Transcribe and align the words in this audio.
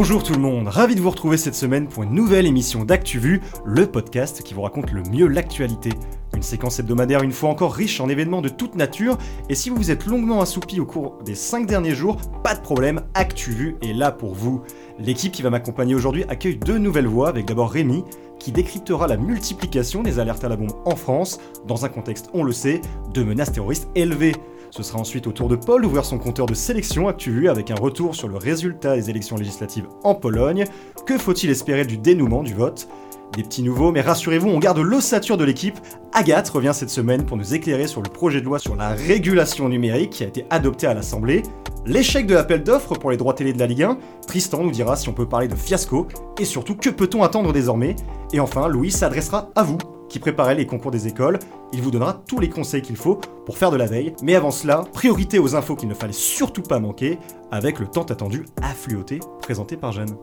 Bonjour 0.00 0.22
tout 0.22 0.32
le 0.32 0.38
monde, 0.38 0.68
ravi 0.68 0.94
de 0.94 1.00
vous 1.00 1.10
retrouver 1.10 1.36
cette 1.36 1.56
semaine 1.56 1.88
pour 1.88 2.04
une 2.04 2.14
nouvelle 2.14 2.46
émission 2.46 2.84
d'ActuVu, 2.84 3.40
le 3.64 3.84
podcast 3.84 4.44
qui 4.44 4.54
vous 4.54 4.62
raconte 4.62 4.92
le 4.92 5.02
mieux 5.02 5.26
l'actualité. 5.26 5.90
Une 6.36 6.42
séquence 6.44 6.78
hebdomadaire 6.78 7.24
une 7.24 7.32
fois 7.32 7.50
encore 7.50 7.74
riche 7.74 8.00
en 8.00 8.08
événements 8.08 8.40
de 8.40 8.48
toute 8.48 8.76
nature, 8.76 9.18
et 9.48 9.56
si 9.56 9.70
vous 9.70 9.76
vous 9.76 9.90
êtes 9.90 10.06
longuement 10.06 10.40
assoupi 10.40 10.78
au 10.78 10.86
cours 10.86 11.18
des 11.24 11.34
5 11.34 11.66
derniers 11.66 11.96
jours, 11.96 12.16
pas 12.44 12.54
de 12.54 12.60
problème, 12.60 13.02
ActuVu 13.14 13.74
est 13.82 13.92
là 13.92 14.12
pour 14.12 14.36
vous. 14.36 14.62
L'équipe 15.00 15.32
qui 15.32 15.42
va 15.42 15.50
m'accompagner 15.50 15.96
aujourd'hui 15.96 16.24
accueille 16.28 16.58
deux 16.58 16.78
nouvelles 16.78 17.08
voix, 17.08 17.28
avec 17.28 17.46
d'abord 17.46 17.72
Rémi, 17.72 18.04
qui 18.38 18.52
décryptera 18.52 19.08
la 19.08 19.16
multiplication 19.16 20.04
des 20.04 20.20
alertes 20.20 20.44
à 20.44 20.48
la 20.48 20.54
bombe 20.54 20.76
en 20.84 20.94
France, 20.94 21.40
dans 21.66 21.84
un 21.84 21.88
contexte, 21.88 22.30
on 22.34 22.44
le 22.44 22.52
sait, 22.52 22.82
de 23.14 23.24
menaces 23.24 23.50
terroristes 23.50 23.88
élevées. 23.96 24.36
Ce 24.70 24.82
sera 24.82 24.98
ensuite 24.98 25.26
au 25.26 25.32
tour 25.32 25.48
de 25.48 25.56
Paul 25.56 25.82
d'ouvrir 25.82 26.04
son 26.04 26.18
compteur 26.18 26.46
de 26.46 26.54
sélection 26.54 27.08
ActuVu 27.08 27.48
avec 27.48 27.70
un 27.70 27.74
retour 27.74 28.14
sur 28.14 28.28
le 28.28 28.36
résultat 28.36 28.96
des 28.96 29.10
élections 29.10 29.36
législatives 29.36 29.88
en 30.04 30.14
Pologne. 30.14 30.64
Que 31.06 31.16
faut-il 31.16 31.50
espérer 31.50 31.84
du 31.84 31.96
dénouement 31.96 32.42
du 32.42 32.54
vote? 32.54 32.88
Des 33.34 33.42
petits 33.42 33.62
nouveaux, 33.62 33.92
mais 33.92 34.00
rassurez-vous, 34.00 34.48
on 34.48 34.58
garde 34.58 34.78
l'ossature 34.78 35.36
de 35.36 35.44
l'équipe. 35.44 35.78
Agathe 36.12 36.48
revient 36.48 36.72
cette 36.74 36.90
semaine 36.90 37.24
pour 37.24 37.36
nous 37.36 37.54
éclairer 37.54 37.86
sur 37.86 38.02
le 38.02 38.08
projet 38.08 38.40
de 38.40 38.46
loi 38.46 38.58
sur 38.58 38.74
la 38.74 38.90
régulation 38.90 39.68
numérique 39.68 40.10
qui 40.10 40.24
a 40.24 40.26
été 40.26 40.46
adopté 40.50 40.86
à 40.86 40.94
l'Assemblée, 40.94 41.42
l'échec 41.86 42.26
de 42.26 42.34
l'appel 42.34 42.62
d'offres 42.62 42.94
pour 42.94 43.10
les 43.10 43.16
droits 43.16 43.34
télé 43.34 43.52
de 43.52 43.58
la 43.58 43.66
Ligue 43.66 43.82
1, 43.82 43.98
Tristan 44.26 44.62
nous 44.62 44.70
dira 44.70 44.96
si 44.96 45.08
on 45.08 45.12
peut 45.12 45.28
parler 45.28 45.48
de 45.48 45.54
fiasco, 45.54 46.08
et 46.38 46.44
surtout 46.44 46.74
que 46.74 46.90
peut-on 46.90 47.22
attendre 47.22 47.52
désormais, 47.52 47.96
et 48.32 48.40
enfin 48.40 48.68
Louis 48.68 48.90
s'adressera 48.90 49.50
à 49.54 49.62
vous 49.62 49.78
qui 50.08 50.18
préparez 50.18 50.54
les 50.54 50.66
concours 50.66 50.90
des 50.90 51.06
écoles. 51.06 51.38
Il 51.72 51.82
vous 51.82 51.90
donnera 51.90 52.22
tous 52.26 52.40
les 52.40 52.48
conseils 52.48 52.82
qu'il 52.82 52.96
faut 52.96 53.20
pour 53.46 53.58
faire 53.58 53.70
de 53.70 53.76
la 53.76 53.86
veille. 53.86 54.14
Mais 54.22 54.34
avant 54.34 54.50
cela, 54.50 54.84
priorité 54.92 55.38
aux 55.38 55.54
infos 55.54 55.76
qu'il 55.76 55.88
ne 55.88 55.94
fallait 55.94 56.12
surtout 56.12 56.62
pas 56.62 56.80
manquer 56.80 57.18
avec 57.50 57.78
le 57.78 57.86
temps 57.86 58.04
attendu 58.04 58.44
affluoté 58.62 59.20
présenté 59.40 59.76
par 59.76 59.92
Jeanne. 59.92 60.16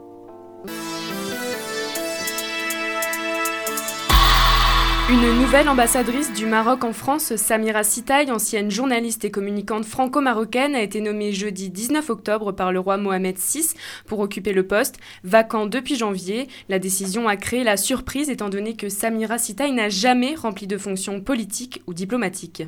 Une 5.07 5.39
nouvelle 5.39 5.69
ambassadrice 5.69 6.33
du 6.33 6.47
Maroc 6.47 6.83
en 6.83 6.91
France, 6.91 7.35
Samira 7.35 7.83
Sitaï, 7.83 8.31
ancienne 8.31 8.71
journaliste 8.71 9.23
et 9.23 9.29
communicante 9.29 9.85
franco-marocaine, 9.85 10.73
a 10.73 10.81
été 10.81 10.99
nommée 10.99 11.31
jeudi 11.31 11.69
19 11.69 12.09
octobre 12.09 12.51
par 12.53 12.71
le 12.71 12.79
roi 12.79 12.97
Mohamed 12.97 13.37
VI 13.37 13.75
pour 14.07 14.19
occuper 14.19 14.51
le 14.51 14.65
poste, 14.65 14.97
vacant 15.23 15.67
depuis 15.67 15.95
janvier. 15.95 16.47
La 16.69 16.79
décision 16.79 17.27
a 17.27 17.35
créé 17.35 17.63
la 17.63 17.77
surprise 17.77 18.31
étant 18.31 18.49
donné 18.49 18.75
que 18.75 18.89
Samira 18.89 19.37
Sitaï 19.37 19.73
n'a 19.73 19.89
jamais 19.89 20.33
rempli 20.33 20.65
de 20.65 20.79
fonction 20.79 21.21
politique 21.21 21.83
ou 21.85 21.93
diplomatique. 21.93 22.63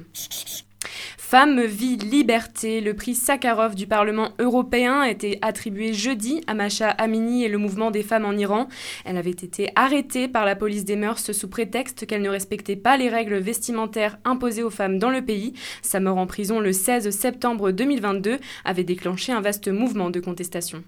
Femme, 1.29 1.61
vie, 1.65 1.97
liberté, 1.97 2.79
le 2.79 2.93
prix 2.93 3.13
Sakharov 3.13 3.75
du 3.75 3.85
Parlement 3.85 4.31
européen 4.39 5.01
a 5.01 5.09
été 5.09 5.39
attribué 5.41 5.91
jeudi 5.91 6.41
à 6.47 6.53
Masha 6.53 6.89
Amini 6.91 7.43
et 7.43 7.49
le 7.49 7.57
mouvement 7.57 7.91
des 7.91 8.01
femmes 8.01 8.23
en 8.23 8.31
Iran. 8.31 8.69
Elle 9.03 9.17
avait 9.17 9.31
été 9.31 9.69
arrêtée 9.75 10.29
par 10.29 10.45
la 10.45 10.55
police 10.55 10.85
des 10.85 10.95
mœurs 10.95 11.33
sous 11.33 11.49
prétexte 11.49 12.07
qu'elle 12.07 12.21
ne 12.21 12.29
respectait 12.29 12.77
pas 12.77 12.95
les 12.95 13.09
règles 13.09 13.39
vestimentaires 13.39 14.19
imposées 14.23 14.63
aux 14.63 14.69
femmes 14.69 14.99
dans 14.99 15.09
le 15.09 15.21
pays. 15.21 15.51
Sa 15.81 15.99
mort 15.99 16.17
en 16.17 16.27
prison 16.27 16.61
le 16.61 16.71
16 16.71 17.09
septembre 17.09 17.71
2022 17.71 18.39
avait 18.63 18.85
déclenché 18.85 19.33
un 19.33 19.41
vaste 19.41 19.67
mouvement 19.67 20.09
de 20.09 20.21
contestation. 20.21 20.81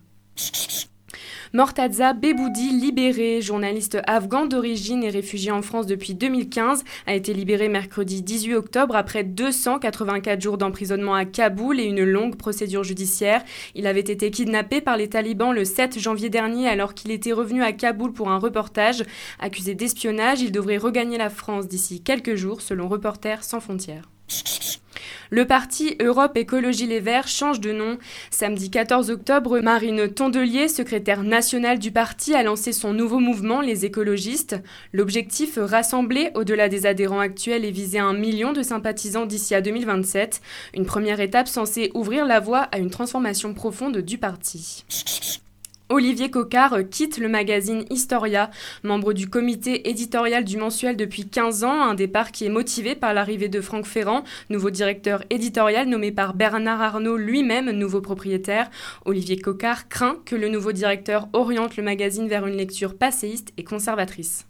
Mortaza 1.52 2.14
Beboudi, 2.14 2.70
libéré, 2.70 3.42
journaliste 3.42 3.98
afghan 4.06 4.46
d'origine 4.46 5.04
et 5.04 5.10
réfugié 5.10 5.52
en 5.52 5.64
France 5.64 5.88
depuis 5.88 6.14
2015, 6.14 6.84
a 7.08 7.16
été 7.16 7.34
libéré 7.34 7.70
mercredi 7.70 8.22
18 8.22 8.54
octobre 8.54 8.96
après 8.96 9.24
284 9.24 10.40
jours 10.40 10.60
d'emprisonnement 10.60 11.16
à 11.16 11.26
Kaboul 11.26 11.80
et 11.80 11.86
une 11.86 12.04
longue 12.04 12.36
procédure 12.36 12.84
judiciaire. 12.84 13.44
Il 13.74 13.88
avait 13.88 14.00
été 14.02 14.30
kidnappé 14.30 14.80
par 14.80 14.96
les 14.96 15.10
talibans 15.10 15.52
le 15.52 15.66
7 15.66 15.98
janvier 15.98 16.30
dernier 16.30 16.68
alors 16.68 16.94
qu'il 16.94 17.10
était 17.10 17.34
revenu 17.34 17.64
à 17.64 17.72
Kaboul 17.72 18.14
pour 18.14 18.30
un 18.30 18.38
reportage. 18.38 19.04
Accusé 19.40 19.74
d'espionnage, 19.74 20.42
il 20.42 20.52
devrait 20.52 20.78
regagner 20.78 21.18
la 21.18 21.32
France 21.32 21.68
d'ici 21.68 22.04
quelques 22.04 22.36
jours 22.36 22.62
selon 22.62 22.88
Reporters 22.88 23.44
sans 23.44 23.60
frontières. 23.60 24.08
Le 25.32 25.46
parti 25.46 25.96
Europe 26.02 26.38
Écologie 26.38 26.88
Les 26.88 27.00
Verts 27.00 27.28
change 27.28 27.60
de 27.60 27.72
nom. 27.72 28.00
Samedi 28.32 28.72
14 28.72 29.12
octobre, 29.12 29.60
Marine 29.60 30.12
Tondelier, 30.12 30.68
secrétaire 30.68 31.22
nationale 31.22 31.78
du 31.78 31.92
parti, 31.92 32.34
a 32.34 32.42
lancé 32.42 32.72
son 32.74 32.94
nouveau 32.94 33.20
mouvement, 33.20 33.62
les 33.62 33.86
écologistes. 33.86 34.56
L'objectif, 34.92 35.60
rassembler 35.62 36.32
au-delà 36.34 36.68
des 36.68 36.88
adhérents 36.88 37.20
actuels 37.20 37.64
et 37.64 37.72
viser 37.72 38.00
un 38.00 38.14
million 38.14 38.54
de 38.54 38.64
sympathisants 38.64 39.28
d'ici 39.28 39.54
à 39.54 39.62
2027. 39.62 40.42
Une 40.74 40.88
première 40.88 41.20
étape 41.20 41.48
censée 41.48 41.92
ouvrir 41.94 42.26
la 42.26 42.40
voie 42.40 42.62
à 42.72 42.80
une 42.80 42.90
transformation 42.90 43.54
profonde 43.54 44.00
du 44.00 44.18
parti. 44.18 44.84
Olivier 45.92 46.30
Cocard 46.30 46.78
quitte 46.92 47.18
le 47.18 47.28
magazine 47.28 47.84
Historia, 47.90 48.52
membre 48.84 49.12
du 49.12 49.28
comité 49.28 49.90
éditorial 49.90 50.44
du 50.44 50.56
mensuel 50.56 50.96
depuis 50.96 51.28
15 51.28 51.64
ans, 51.64 51.82
un 51.82 51.96
départ 51.96 52.32
qui 52.32 52.46
est 52.46 52.50
motivé 52.50 52.94
par 52.94 53.16
l'arrivée 53.16 53.50
de 53.50 53.60
Franck 53.60 53.88
Ferrand, 53.88 54.24
nouveau 54.52 54.70
directeur 54.70 55.24
éditorial 55.32 55.90
nommé 55.90 56.12
par 56.12 56.36
Bernard 56.36 56.80
Arnault 56.80 57.18
lui-même, 57.18 57.72
nouveau 57.72 58.02
propriétaire. 58.02 58.70
Olivier 59.06 59.40
Cocard 59.40 59.90
craint 59.90 60.18
que 60.26 60.36
le 60.36 60.50
nouveau 60.50 60.74
directeur 60.74 61.28
oriente 61.34 61.76
le 61.76 61.82
magazine 61.82 62.28
vers 62.28 62.46
une 62.46 62.56
lecture 62.56 62.96
passéiste 62.96 63.52
et 63.58 63.64
conservatrice. 63.64 64.46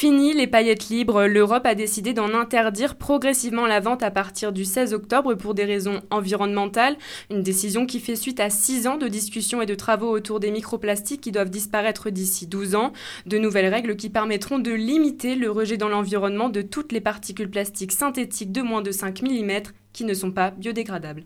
Fini 0.00 0.32
les 0.32 0.46
paillettes 0.46 0.88
libres, 0.88 1.26
l'Europe 1.26 1.66
a 1.66 1.74
décidé 1.74 2.14
d'en 2.14 2.32
interdire 2.32 2.96
progressivement 2.96 3.66
la 3.66 3.80
vente 3.80 4.02
à 4.02 4.10
partir 4.10 4.50
du 4.50 4.64
16 4.64 4.94
octobre 4.94 5.34
pour 5.34 5.52
des 5.52 5.66
raisons 5.66 6.00
environnementales, 6.10 6.96
une 7.30 7.42
décision 7.42 7.84
qui 7.84 8.00
fait 8.00 8.16
suite 8.16 8.40
à 8.40 8.48
6 8.48 8.86
ans 8.86 8.96
de 8.96 9.08
discussions 9.08 9.60
et 9.60 9.66
de 9.66 9.74
travaux 9.74 10.08
autour 10.08 10.40
des 10.40 10.50
microplastiques 10.50 11.20
qui 11.20 11.32
doivent 11.32 11.50
disparaître 11.50 12.08
d'ici 12.08 12.46
12 12.46 12.76
ans, 12.76 12.94
de 13.26 13.36
nouvelles 13.36 13.68
règles 13.68 13.94
qui 13.94 14.08
permettront 14.08 14.58
de 14.58 14.72
limiter 14.72 15.34
le 15.34 15.50
rejet 15.50 15.76
dans 15.76 15.90
l'environnement 15.90 16.48
de 16.48 16.62
toutes 16.62 16.92
les 16.92 17.02
particules 17.02 17.50
plastiques 17.50 17.92
synthétiques 17.92 18.52
de 18.52 18.62
moins 18.62 18.80
de 18.80 18.92
5 18.92 19.20
mm 19.20 19.64
qui 19.92 20.04
ne 20.04 20.14
sont 20.14 20.30
pas 20.30 20.50
biodégradables. 20.50 21.24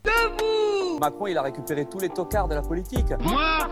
Macron, 1.00 1.28
il 1.28 1.38
a 1.38 1.42
récupéré 1.42 1.86
tous 1.88 2.00
les 2.00 2.08
tocards 2.08 2.48
de 2.48 2.56
la 2.56 2.62
politique. 2.62 3.06
Moi 3.20 3.68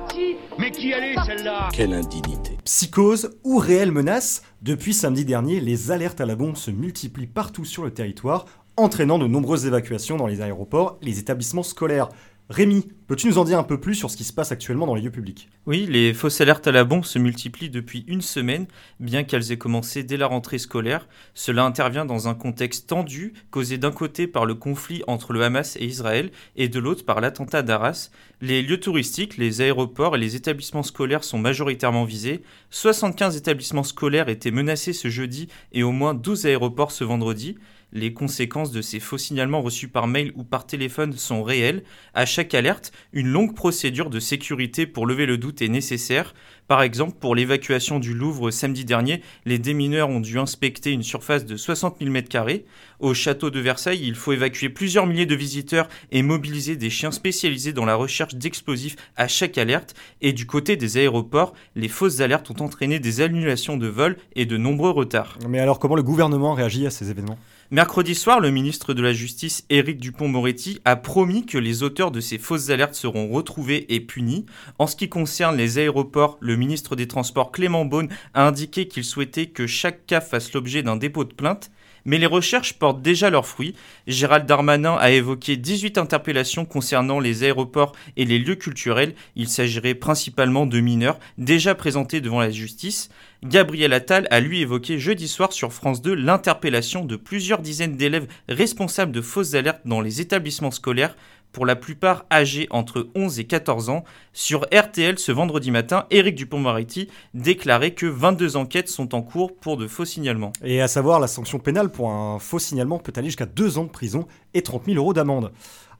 Mais 0.61 0.71
qui 0.71 0.95
allait 0.95 1.17
celle-là? 1.27 1.71
Quelle 1.73 1.93
indignité. 1.93 2.52
Psychose 2.65 3.41
ou 3.43 3.59
réelle 3.59 3.91
menace 3.91 4.43
Depuis 4.63 4.95
samedi 4.95 5.25
dernier, 5.25 5.59
les 5.59 5.91
alertes 5.91 6.21
à 6.21 6.27
la 6.27 6.37
bombe 6.37 6.57
se 6.57 6.71
multiplient 6.71 7.27
partout 7.27 7.65
sur 7.65 7.83
le 7.83 7.93
territoire, 7.93 8.47
entraînant 8.77 9.19
de 9.19 9.27
nombreuses 9.27 9.67
évacuations 9.67 10.17
dans 10.17 10.29
les 10.29 10.43
aéroports 10.43 10.97
et 11.03 11.07
les 11.07 11.19
établissements 11.19 11.65
scolaires. 11.65 12.09
Rémi, 12.53 12.87
peux-tu 13.07 13.29
nous 13.29 13.39
en 13.39 13.45
dire 13.45 13.59
un 13.59 13.63
peu 13.63 13.81
plus 13.81 13.95
sur 13.95 14.11
ce 14.11 14.17
qui 14.19 14.25
se 14.25 14.33
passe 14.35 14.53
actuellement 14.53 14.85
dans 14.85 14.95
les 14.95 15.01
lieux 15.01 15.11
publics? 15.11 15.49
Oui, 15.65 15.87
les 15.89 16.13
fausses 16.13 16.43
alertes 16.43 16.67
à 16.67 16.71
la 16.71 16.85
bombe 16.85 17.07
se 17.07 17.19
multiplient 17.19 17.71
depuis 17.71 18.05
une 18.09 18.21
semaine, 18.21 18.67
bien 19.01 19.25
qu'elles 19.25 19.53
aient 19.53 19.57
commencé 19.57 20.03
dès 20.03 20.19
la 20.19 20.27
rentrée 20.27 20.59
scolaire. 20.59 21.09
Cela 21.33 21.65
intervient 21.65 22.05
dans 22.05 22.29
un 22.29 22.35
contexte 22.35 22.91
tendu, 22.91 23.33
causé 23.51 23.79
d'un 23.79 23.91
côté 23.91 24.27
par 24.27 24.45
le 24.45 24.55
conflit 24.55 25.03
entre 25.07 25.33
le 25.33 25.43
Hamas 25.43 25.77
et 25.77 25.87
Israël, 25.87 26.31
et 26.55 26.69
de 26.69 26.79
l'autre 26.79 27.07
par 27.07 27.23
l'attentat 27.23 27.63
d'Arras. 27.63 28.11
Les 28.43 28.61
lieux 28.61 28.81
touristiques, 28.81 29.39
les 29.39 29.63
aéroports 29.63 30.17
et 30.17 30.21
les 30.21 30.37
établissements 30.37 30.83
scolaires 30.83 31.25
sont 31.25 31.39
majoritairement 31.39 32.05
visés. 32.05 32.43
75 32.69 33.35
établissements 33.35 33.83
scolaires 33.83 34.29
étaient 34.29 34.51
menacés 34.51 34.93
ce 34.93 35.09
jeudi 35.09 35.49
et 35.73 35.83
au 35.83 35.91
moins 35.91 36.13
12 36.13 36.45
aéroports 36.45 36.93
ce 36.93 37.05
vendredi. 37.05 37.57
Les 37.95 38.15
conséquences 38.15 38.73
de 38.73 38.81
ces 38.81 39.01
faux 39.01 39.19
signalements 39.19 39.61
reçus 39.61 39.89
par 39.89 40.07
mail 40.07 40.33
ou 40.35 40.45
par 40.45 40.67
téléphone 40.67 41.13
sont 41.13 41.43
réelles. 41.43 41.85
À 42.15 42.25
chaque 42.25 42.55
alerte, 42.55 42.91
une 43.13 43.29
longue 43.29 43.55
procédure 43.55 44.09
de 44.09 44.19
sécurité 44.19 44.87
pour 44.87 45.07
lever 45.07 45.27
le 45.27 45.37
doute 45.37 45.61
est 45.61 45.69
nécessaire. 45.69 46.33
Par 46.69 46.81
exemple, 46.83 47.19
pour 47.21 47.35
l'évacuation 47.35 47.99
du 47.99 48.15
Louvre 48.15 48.51
samedi 48.51 48.87
dernier, 48.87 49.21
les 49.45 49.59
démineurs 49.59 50.09
ont 50.09 50.21
dû 50.21 50.39
inspecter 50.39 50.91
une 50.91 51.03
surface 51.03 51.45
de 51.45 51.59
60 51.59 51.99
000 52.01 52.11
m2. 52.11 52.63
Au 52.99 53.13
château 53.13 53.51
de 53.51 53.61
Versailles, 53.61 54.01
il 54.03 54.15
faut 54.15 54.33
évacuer 54.33 54.71
plusieurs 54.71 55.07
milliers 55.07 55.27
de 55.27 55.35
visiteurs 55.35 55.89
et 56.11 56.23
mobiliser 56.23 56.77
des 56.77 56.89
chiens 56.89 57.11
spécialisés 57.11 57.75
dans 57.75 57.85
la 57.85 57.95
recherche 57.95 58.37
d'explosifs 58.37 58.97
à 59.17 59.29
chaque 59.29 59.59
alerte. 59.59 59.95
Et 60.23 60.33
du 60.33 60.47
côté 60.47 60.77
des 60.77 60.97
aéroports, 60.97 61.53
les 61.77 61.89
fausses 61.89 62.21
alertes 62.21 62.51
ont 62.51 62.65
entraîné 62.65 63.01
des 63.01 63.21
annulations 63.21 63.77
de 63.77 63.89
vols 63.89 64.17
et 64.35 64.47
de 64.47 64.57
nombreux 64.57 64.91
retards. 64.91 65.37
Mais 65.47 65.59
alors 65.59 65.79
comment 65.79 65.97
le 65.97 66.03
gouvernement 66.03 66.55
réagit 66.55 66.87
à 66.87 66.91
ces 66.91 67.11
événements? 67.11 67.39
Mercredi 67.73 68.15
soir, 68.15 68.39
le 68.39 68.51
ministre 68.51 68.93
de 68.93 69.01
la 69.01 69.15
Justice, 69.15 69.65
Éric 69.71 69.99
Dupont-Moretti, 69.99 70.81
a 70.85 70.95
promis 70.95 71.47
que 71.47 71.57
les 71.57 71.83
auteurs 71.83 72.11
de 72.11 72.21
ces 72.21 72.37
fausses 72.37 72.69
alertes 72.69 72.95
seront 72.95 73.31
retrouvés 73.31 73.87
et 73.89 74.01
punis. 74.01 74.45
En 74.79 74.87
ce 74.87 74.95
qui 74.95 75.09
concerne 75.09 75.57
les 75.57 75.79
aéroports, 75.79 76.37
le 76.43 76.57
ministre 76.57 76.97
des 76.97 77.09
Transports, 77.09 77.51
Clément 77.51 77.87
Beaune, 77.87 78.11
a 78.35 78.47
indiqué 78.47 78.89
qu'il 78.89 79.05
souhaitait 79.05 79.47
que 79.47 79.67
chaque 79.67 80.05
cas 80.05 80.21
fasse 80.21 80.53
l'objet 80.53 80.83
d'un 80.83 80.97
dépôt 80.97 81.25
de 81.25 81.33
plainte. 81.33 81.71
Mais 82.05 82.19
les 82.19 82.27
recherches 82.27 82.75
portent 82.75 83.03
déjà 83.03 83.31
leurs 83.31 83.47
fruits. 83.47 83.75
Gérald 84.07 84.47
Darmanin 84.47 84.97
a 84.97 85.11
évoqué 85.11 85.57
18 85.57 85.99
interpellations 85.99 86.65
concernant 86.65 87.21
les 87.21 87.45
aéroports 87.45 87.93
et 88.17 88.25
les 88.25 88.39
lieux 88.39 88.57
culturels. 88.57 89.15
Il 89.37 89.49
s'agirait 89.49 89.95
principalement 89.95 90.67
de 90.67 90.81
mineurs 90.81 91.19
déjà 91.39 91.75
présentés 91.75 92.21
devant 92.21 92.41
la 92.41 92.51
justice. 92.51 93.11
Gabriel 93.45 93.93
Attal 93.93 94.29
a 94.31 94.41
lui 94.41 94.61
évoqué 94.61 94.99
jeudi 94.99 95.27
soir 95.27 95.53
sur 95.53 95.73
France 95.73 96.01
2 96.01 96.15
l'interpellation 96.15 97.05
de 97.05 97.17
plusieurs 97.17 97.61
dizaines 97.61 97.97
d'élèves 97.97 98.29
responsables 98.49 99.13
de 99.13 99.21
fausses 99.21 99.55
alertes 99.55 99.83
dans 99.85 100.01
les 100.01 100.21
établissements 100.21 100.71
scolaires 100.71 101.17
pour 101.53 101.67
la 101.67 101.77
plupart 101.77 102.27
âgés 102.31 102.67
entre 102.71 103.09
11 103.15 103.39
et 103.39 103.45
14 103.45 103.91
ans. 103.91 104.05
Sur 104.33 104.67
RTL 104.75 105.19
ce 105.19 105.33
vendredi 105.33 105.71
matin, 105.71 106.07
Éric 106.11 106.35
Dupont-Moretti 106.35 107.09
déclarait 107.35 107.93
que 107.93 108.07
22 108.07 108.57
enquêtes 108.57 108.89
sont 108.89 109.15
en 109.15 109.23
cours 109.23 109.55
pour 109.55 109.77
de 109.77 109.87
faux 109.87 110.05
signalements. 110.05 110.53
Et 110.65 110.81
à 110.81 110.89
savoir, 110.89 111.21
la 111.21 111.27
sanction 111.27 111.59
pénale 111.59 111.91
pour 111.91 112.11
un 112.11 112.39
faux 112.39 112.59
signalement 112.59 112.99
peut 112.99 113.13
aller 113.17 113.29
jusqu'à 113.29 113.47
2 113.47 113.79
ans 113.79 113.85
de 113.85 113.91
prison 113.91 114.27
et 114.55 114.63
30 114.63 114.87
000 114.87 114.97
euros 114.97 115.13
d'amende. 115.13 115.53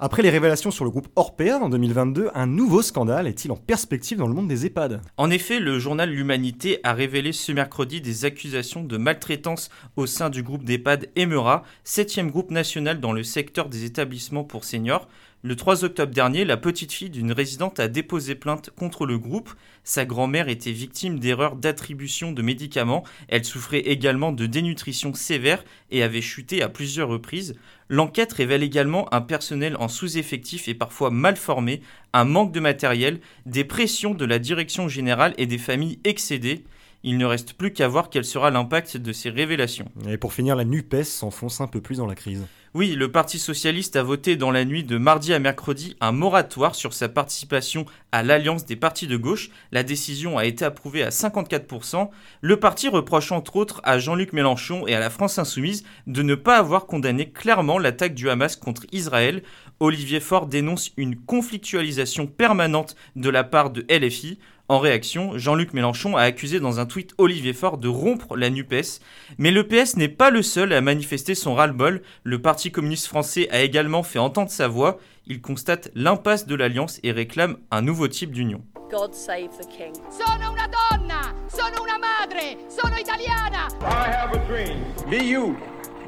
Après 0.05 0.23
les 0.23 0.31
révélations 0.31 0.73
sur 0.73 0.85
le 0.85 0.91
groupe 0.91 1.07
Orpea 1.15 1.61
en 1.61 1.69
2022, 1.69 2.31
un 2.35 2.47
nouveau 2.49 2.83
scandale 2.83 3.29
est-il 3.29 3.53
en 3.53 3.57
perspective 3.57 4.19
dans 4.19 4.27
le 4.27 4.35
monde 4.35 4.49
des 4.49 4.67
EHPAD? 4.67 5.01
En 5.17 5.31
effet, 5.31 5.61
le 5.61 5.79
journal 5.79 6.11
L'Humanité 6.11 6.81
a 6.83 6.93
révélé 6.93 7.31
ce 7.31 7.53
mercredi 7.53 8.01
des 8.01 8.25
accusations 8.25 8.83
de 8.83 8.97
maltraitance 8.97 9.71
au 9.95 10.07
sein 10.07 10.29
du 10.29 10.43
groupe 10.43 10.65
d'EHPAD 10.65 11.11
Emera, 11.15 11.63
septième 11.85 12.33
groupe 12.33 12.51
national 12.51 12.99
dans 12.99 13.13
le 13.13 13.23
secteur 13.23 13.69
des 13.69 13.85
établissements 13.85 14.43
pour 14.43 14.65
seniors. 14.65 15.07
Le 15.45 15.57
3 15.57 15.83
octobre 15.83 16.15
dernier, 16.15 16.45
la 16.45 16.57
petite 16.57 16.93
fille 16.93 17.11
d'une 17.11 17.33
résidente 17.33 17.81
a 17.81 17.89
déposé 17.89 18.37
plainte 18.37 18.71
contre 18.71 19.07
le 19.07 19.19
groupe. 19.19 19.53
Sa 19.83 20.05
grand-mère 20.05 20.49
était 20.49 20.71
victime 20.71 21.19
d'erreurs 21.19 21.57
d'attribution 21.57 22.31
de 22.31 22.43
médicaments. 22.43 23.03
Elle 23.27 23.45
souffrait 23.45 23.81
également 23.81 24.31
de 24.31 24.47
dénutrition 24.47 25.15
sévère 25.15 25.65
et 25.91 26.05
avait 26.05 26.23
chuté 26.23 26.63
à 26.63 26.69
plusieurs 26.69 27.09
reprises. 27.09 27.57
L'enquête 27.89 28.33
révèle 28.33 28.63
également 28.63 29.13
un 29.13 29.21
personnel 29.21 29.77
en 29.81 29.89
sous-effectif 29.89 30.69
et 30.69 30.75
parfois 30.75 31.11
mal 31.11 31.35
formé, 31.35 31.83
un 32.13 32.25
manque 32.25 32.53
de 32.53 32.61
matériel, 32.61 33.19
des 33.45 33.65
pressions 33.65 34.15
de 34.15 34.25
la 34.25 34.39
direction 34.39 34.87
générale 34.87 35.35
et 35.39 35.47
des 35.47 35.59
familles 35.59 35.99
excédées. 36.05 36.63
Il 37.05 37.19
ne 37.19 37.25
reste 37.25 37.55
plus 37.55 37.73
qu'à 37.73 37.89
voir 37.89 38.11
quel 38.11 38.25
sera 38.25 38.51
l'impact 38.51 38.97
de 38.97 39.13
ces 39.13 39.31
révélations. 39.31 39.91
Et 40.09 40.17
pour 40.17 40.33
finir, 40.33 40.55
la 40.55 40.65
NUPES 40.65 41.05
s'enfonce 41.05 41.61
un 41.61 41.67
peu 41.67 41.81
plus 41.81 41.99
dans 41.99 42.07
la 42.07 42.15
crise. 42.15 42.47
Oui, 42.75 42.95
le 42.95 43.13
Parti 43.13 43.39
socialiste 43.39 43.97
a 43.97 44.03
voté 44.03 44.37
dans 44.37 44.51
la 44.51 44.65
nuit 44.65 44.83
de 44.83 44.97
mardi 44.97 45.35
à 45.35 45.39
mercredi 45.39 45.95
un 46.01 46.11
moratoire 46.11 46.75
sur 46.75 46.95
sa 46.95 47.11
participation 47.11 47.85
à 48.13 48.23
l'alliance 48.23 48.65
des 48.65 48.77
partis 48.77 49.07
de 49.07 49.19
gauche. 49.19 49.51
La 49.73 49.83
décision 49.83 50.39
a 50.39 50.47
été 50.47 50.65
approuvée 50.65 51.03
à 51.03 51.11
54%. 51.11 52.09
Le 52.41 52.57
parti 52.59 52.89
reproche 52.89 53.31
entre 53.31 53.57
autres 53.57 53.83
à 53.85 53.99
Jean-Luc 53.99 54.33
Mélenchon 54.33 54.87
et 54.87 54.95
à 54.95 55.01
la 55.01 55.11
France 55.11 55.39
insoumise 55.39 55.85
de 56.07 56.23
ne 56.23 56.35
pas 56.35 56.57
avoir 56.57 56.87
condamné 56.87 57.29
clairement 57.31 57.79
l'attaque 57.79 58.15
du 58.15 58.31
Hamas 58.31 58.57
contre 58.57 58.87
Israël. 58.91 59.43
Olivier 59.79 60.21
Faure 60.21 60.47
dénonce 60.47 60.93
une 60.97 61.17
conflictualisation 61.17 62.27
permanente 62.27 62.97
de 63.17 63.29
la 63.29 63.45
part 63.45 63.69
de 63.69 63.85
LFI. 63.91 64.39
En 64.73 64.79
réaction, 64.79 65.37
Jean-Luc 65.37 65.75
Mélenchon 65.75 66.17
a 66.17 66.23
accusé 66.23 66.59
dans 66.59 66.81
un 66.81 66.87
tweet 66.87 67.13
Olivier 67.19 67.53
Faure 67.53 67.77
de 67.77 67.89
rompre 67.89 68.39
la 68.39 68.49
NUPES. 68.49 69.03
Mais 69.37 69.51
le 69.51 69.69
PS 69.69 69.99
n'est 69.99 70.09
pas 70.09 70.31
le 70.31 70.41
seul 70.41 70.73
à 70.73 70.81
manifester 70.81 71.35
son 71.35 71.55
ras-le-bol. 71.55 72.01
Le 72.25 72.41
Parti 72.41 72.73
communiste 72.73 73.07
français 73.07 73.51
a 73.51 73.61
également 73.61 74.03
fait 74.03 74.19
entendre 74.19 74.51
sa 74.51 74.69
voix. 74.69 74.99
Il 75.27 75.43
constate 75.43 75.91
l'impasse 75.95 76.47
de 76.47 76.55
l'alliance 76.55 77.01
et 77.03 77.13
réclame 77.13 77.59
un 77.71 77.83
nouveau 77.83 78.09
type 78.09 78.33
d'union. 78.33 78.63
God 78.91 79.13
save 79.13 79.51
the 79.61 79.67
king. 79.67 79.93
Sono 80.11 80.51
una 80.51 80.67
donna, 80.67 81.35
sono 81.49 81.83
una 81.83 81.99
madre, 81.99 82.57
sono 82.71 82.97
italiana. 82.97 83.69
I 83.83 84.11
have 84.11 84.35
a 84.35 84.41
dream. 84.49 84.79
Be 85.11 85.23
you. 85.23 85.55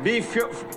Be, 0.03 0.23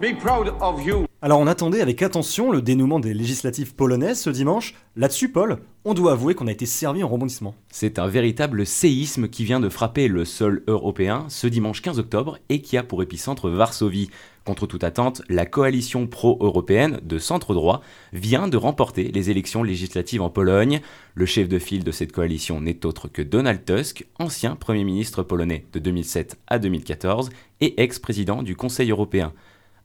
be 0.01 0.13
proud 0.13 0.53
of 0.59 0.85
you. 0.85 1.06
Alors 1.19 1.39
on 1.39 1.47
attendait 1.47 1.81
avec 1.81 2.03
attention 2.03 2.51
le 2.51 2.61
dénouement 2.61 2.99
des 2.99 3.15
législatives 3.15 3.73
polonaises 3.73 4.21
ce 4.21 4.29
dimanche. 4.29 4.75
Là-dessus, 4.95 5.29
Paul, 5.29 5.57
on 5.83 5.95
doit 5.95 6.11
avouer 6.11 6.35
qu'on 6.35 6.45
a 6.45 6.51
été 6.51 6.67
servi 6.67 7.01
en 7.03 7.07
rebondissement. 7.07 7.55
C'est 7.71 7.97
un 7.97 8.05
véritable 8.05 8.67
séisme 8.67 9.27
qui 9.27 9.43
vient 9.43 9.59
de 9.59 9.67
frapper 9.67 10.09
le 10.09 10.25
sol 10.25 10.61
européen 10.67 11.25
ce 11.29 11.47
dimanche 11.47 11.81
15 11.81 11.97
octobre 11.97 12.37
et 12.49 12.61
qui 12.61 12.77
a 12.77 12.83
pour 12.83 13.01
épicentre 13.01 13.49
Varsovie. 13.49 14.11
Contre 14.45 14.67
toute 14.67 14.83
attente, 14.83 15.23
la 15.27 15.47
coalition 15.47 16.05
pro-européenne 16.05 16.99
de 17.03 17.17
centre 17.17 17.55
droit 17.55 17.81
vient 18.13 18.47
de 18.47 18.55
remporter 18.55 19.11
les 19.11 19.31
élections 19.31 19.63
législatives 19.63 20.21
en 20.21 20.29
Pologne. 20.29 20.81
Le 21.15 21.25
chef 21.25 21.49
de 21.49 21.57
file 21.57 21.83
de 21.83 21.91
cette 21.91 22.11
coalition 22.11 22.61
n'est 22.61 22.85
autre 22.85 23.07
que 23.07 23.23
Donald 23.23 23.65
Tusk, 23.65 24.05
ancien 24.19 24.55
Premier 24.55 24.83
ministre 24.83 25.23
polonais 25.23 25.65
de 25.73 25.79
2007 25.79 26.37
à 26.45 26.59
2014 26.59 27.31
et 27.59 27.81
ex-président 27.81 28.43
du 28.43 28.55
Conseil 28.55 28.91
européen. 28.91 29.33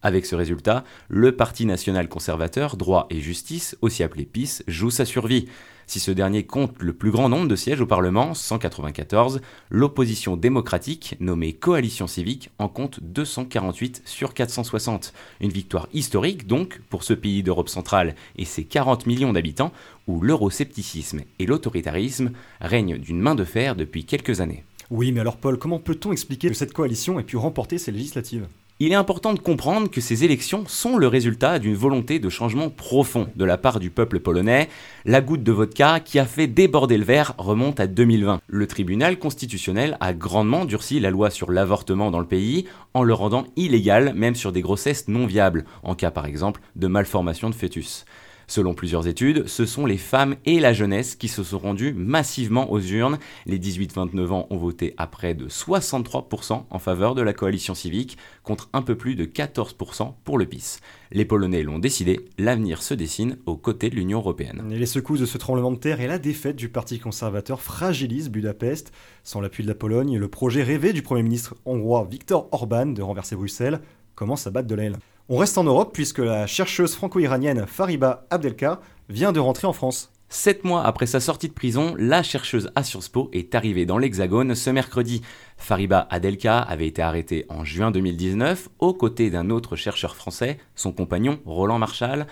Avec 0.02 0.26
ce 0.26 0.34
résultat, 0.34 0.84
le 1.08 1.36
Parti 1.36 1.64
national 1.64 2.08
conservateur, 2.08 2.76
droit 2.76 3.06
et 3.10 3.20
justice, 3.20 3.76
aussi 3.82 4.02
appelé 4.02 4.24
PIS, 4.24 4.62
joue 4.66 4.90
sa 4.90 5.04
survie. 5.04 5.46
Si 5.86 6.00
ce 6.00 6.10
dernier 6.10 6.44
compte 6.44 6.74
le 6.80 6.92
plus 6.92 7.10
grand 7.10 7.28
nombre 7.28 7.46
de 7.46 7.54
sièges 7.54 7.80
au 7.80 7.86
Parlement, 7.86 8.34
194, 8.34 9.40
l'opposition 9.70 10.36
démocratique, 10.36 11.16
nommée 11.20 11.52
Coalition 11.52 12.06
civique, 12.06 12.50
en 12.58 12.68
compte 12.68 12.98
248 13.02 14.02
sur 14.04 14.34
460. 14.34 15.12
Une 15.40 15.50
victoire 15.50 15.88
historique 15.92 16.46
donc 16.46 16.80
pour 16.88 17.04
ce 17.04 17.14
pays 17.14 17.42
d'Europe 17.42 17.68
centrale 17.68 18.16
et 18.36 18.44
ses 18.44 18.64
40 18.64 19.06
millions 19.06 19.32
d'habitants, 19.32 19.72
où 20.08 20.20
l'euroscepticisme 20.20 21.20
et 21.38 21.46
l'autoritarisme 21.46 22.32
règnent 22.60 22.98
d'une 22.98 23.20
main 23.20 23.34
de 23.34 23.44
fer 23.44 23.76
depuis 23.76 24.04
quelques 24.04 24.40
années. 24.40 24.64
Oui, 24.90 25.12
mais 25.12 25.20
alors 25.20 25.36
Paul, 25.36 25.58
comment 25.58 25.78
peut-on 25.78 26.12
expliquer 26.12 26.48
que 26.48 26.54
cette 26.54 26.72
coalition 26.72 27.20
ait 27.20 27.24
pu 27.24 27.36
remporter 27.36 27.78
ces 27.78 27.92
législatives? 27.92 28.46
Il 28.84 28.90
est 28.90 28.96
important 28.96 29.32
de 29.32 29.38
comprendre 29.38 29.88
que 29.88 30.00
ces 30.00 30.24
élections 30.24 30.64
sont 30.66 30.96
le 30.96 31.06
résultat 31.06 31.60
d'une 31.60 31.76
volonté 31.76 32.18
de 32.18 32.28
changement 32.28 32.68
profond 32.68 33.28
de 33.36 33.44
la 33.44 33.56
part 33.56 33.78
du 33.78 33.90
peuple 33.90 34.18
polonais. 34.18 34.68
La 35.04 35.20
goutte 35.20 35.44
de 35.44 35.52
vodka 35.52 36.00
qui 36.00 36.18
a 36.18 36.24
fait 36.24 36.48
déborder 36.48 36.98
le 36.98 37.04
verre 37.04 37.34
remonte 37.38 37.78
à 37.78 37.86
2020. 37.86 38.40
Le 38.44 38.66
tribunal 38.66 39.20
constitutionnel 39.20 39.96
a 40.00 40.12
grandement 40.12 40.64
durci 40.64 40.98
la 40.98 41.10
loi 41.10 41.30
sur 41.30 41.52
l'avortement 41.52 42.10
dans 42.10 42.18
le 42.18 42.26
pays 42.26 42.66
en 42.92 43.04
le 43.04 43.14
rendant 43.14 43.44
illégal 43.54 44.14
même 44.16 44.34
sur 44.34 44.50
des 44.50 44.62
grossesses 44.62 45.06
non 45.06 45.26
viables, 45.26 45.64
en 45.84 45.94
cas 45.94 46.10
par 46.10 46.26
exemple 46.26 46.60
de 46.74 46.88
malformation 46.88 47.50
de 47.50 47.54
fœtus. 47.54 48.04
Selon 48.52 48.74
plusieurs 48.74 49.08
études, 49.08 49.48
ce 49.48 49.64
sont 49.64 49.86
les 49.86 49.96
femmes 49.96 50.36
et 50.44 50.60
la 50.60 50.74
jeunesse 50.74 51.16
qui 51.16 51.28
se 51.28 51.42
sont 51.42 51.58
rendues 51.58 51.94
massivement 51.94 52.70
aux 52.70 52.80
urnes. 52.80 53.18
Les 53.46 53.58
18-29 53.58 54.28
ans 54.28 54.46
ont 54.50 54.58
voté 54.58 54.92
à 54.98 55.06
près 55.06 55.32
de 55.32 55.48
63% 55.48 56.64
en 56.68 56.78
faveur 56.78 57.14
de 57.14 57.22
la 57.22 57.32
coalition 57.32 57.74
civique, 57.74 58.18
contre 58.42 58.68
un 58.74 58.82
peu 58.82 58.94
plus 58.94 59.14
de 59.14 59.24
14% 59.24 60.12
pour 60.22 60.36
le 60.36 60.44
PIS. 60.44 60.80
Les 61.12 61.24
Polonais 61.24 61.62
l'ont 61.62 61.78
décidé, 61.78 62.26
l'avenir 62.36 62.82
se 62.82 62.92
dessine 62.92 63.38
aux 63.46 63.56
côtés 63.56 63.88
de 63.88 63.94
l'Union 63.94 64.18
européenne. 64.18 64.62
Les 64.68 64.84
secousses 64.84 65.20
de 65.20 65.24
ce 65.24 65.38
tremblement 65.38 65.72
de 65.72 65.78
terre 65.78 66.02
et 66.02 66.06
la 66.06 66.18
défaite 66.18 66.56
du 66.56 66.68
Parti 66.68 66.98
conservateur 66.98 67.62
fragilisent 67.62 68.28
Budapest. 68.28 68.92
Sans 69.24 69.40
l'appui 69.40 69.62
de 69.62 69.68
la 69.68 69.74
Pologne, 69.74 70.18
le 70.18 70.28
projet 70.28 70.62
rêvé 70.62 70.92
du 70.92 71.00
Premier 71.00 71.22
ministre 71.22 71.56
hongrois 71.64 72.06
Viktor 72.10 72.50
Orban 72.52 72.84
de 72.84 73.00
renverser 73.00 73.34
Bruxelles 73.34 73.80
commence 74.14 74.46
à 74.46 74.50
battre 74.50 74.68
de 74.68 74.74
l'aile. 74.74 74.98
On 75.34 75.38
reste 75.38 75.56
en 75.56 75.64
Europe 75.64 75.94
puisque 75.94 76.18
la 76.18 76.46
chercheuse 76.46 76.94
franco-iranienne 76.94 77.64
Fariba 77.66 78.26
Abdelka 78.28 78.82
vient 79.08 79.32
de 79.32 79.40
rentrer 79.40 79.66
en 79.66 79.72
France. 79.72 80.12
Sept 80.28 80.62
mois 80.62 80.84
après 80.84 81.06
sa 81.06 81.20
sortie 81.20 81.48
de 81.48 81.54
prison, 81.54 81.94
la 81.96 82.22
chercheuse 82.22 82.70
à 82.74 82.82
Sciences 82.82 83.08
Po 83.08 83.30
est 83.32 83.54
arrivée 83.54 83.86
dans 83.86 83.96
l'Hexagone 83.96 84.54
ce 84.54 84.68
mercredi. 84.68 85.22
Fariba 85.56 86.06
Adelka 86.10 86.58
avait 86.58 86.86
été 86.86 87.00
arrêtée 87.00 87.46
en 87.48 87.64
juin 87.64 87.90
2019 87.90 88.68
aux 88.78 88.92
côtés 88.92 89.30
d'un 89.30 89.48
autre 89.48 89.74
chercheur 89.74 90.16
français, 90.16 90.58
son 90.74 90.92
compagnon 90.92 91.40
Roland 91.46 91.78
Marshall. 91.78 92.26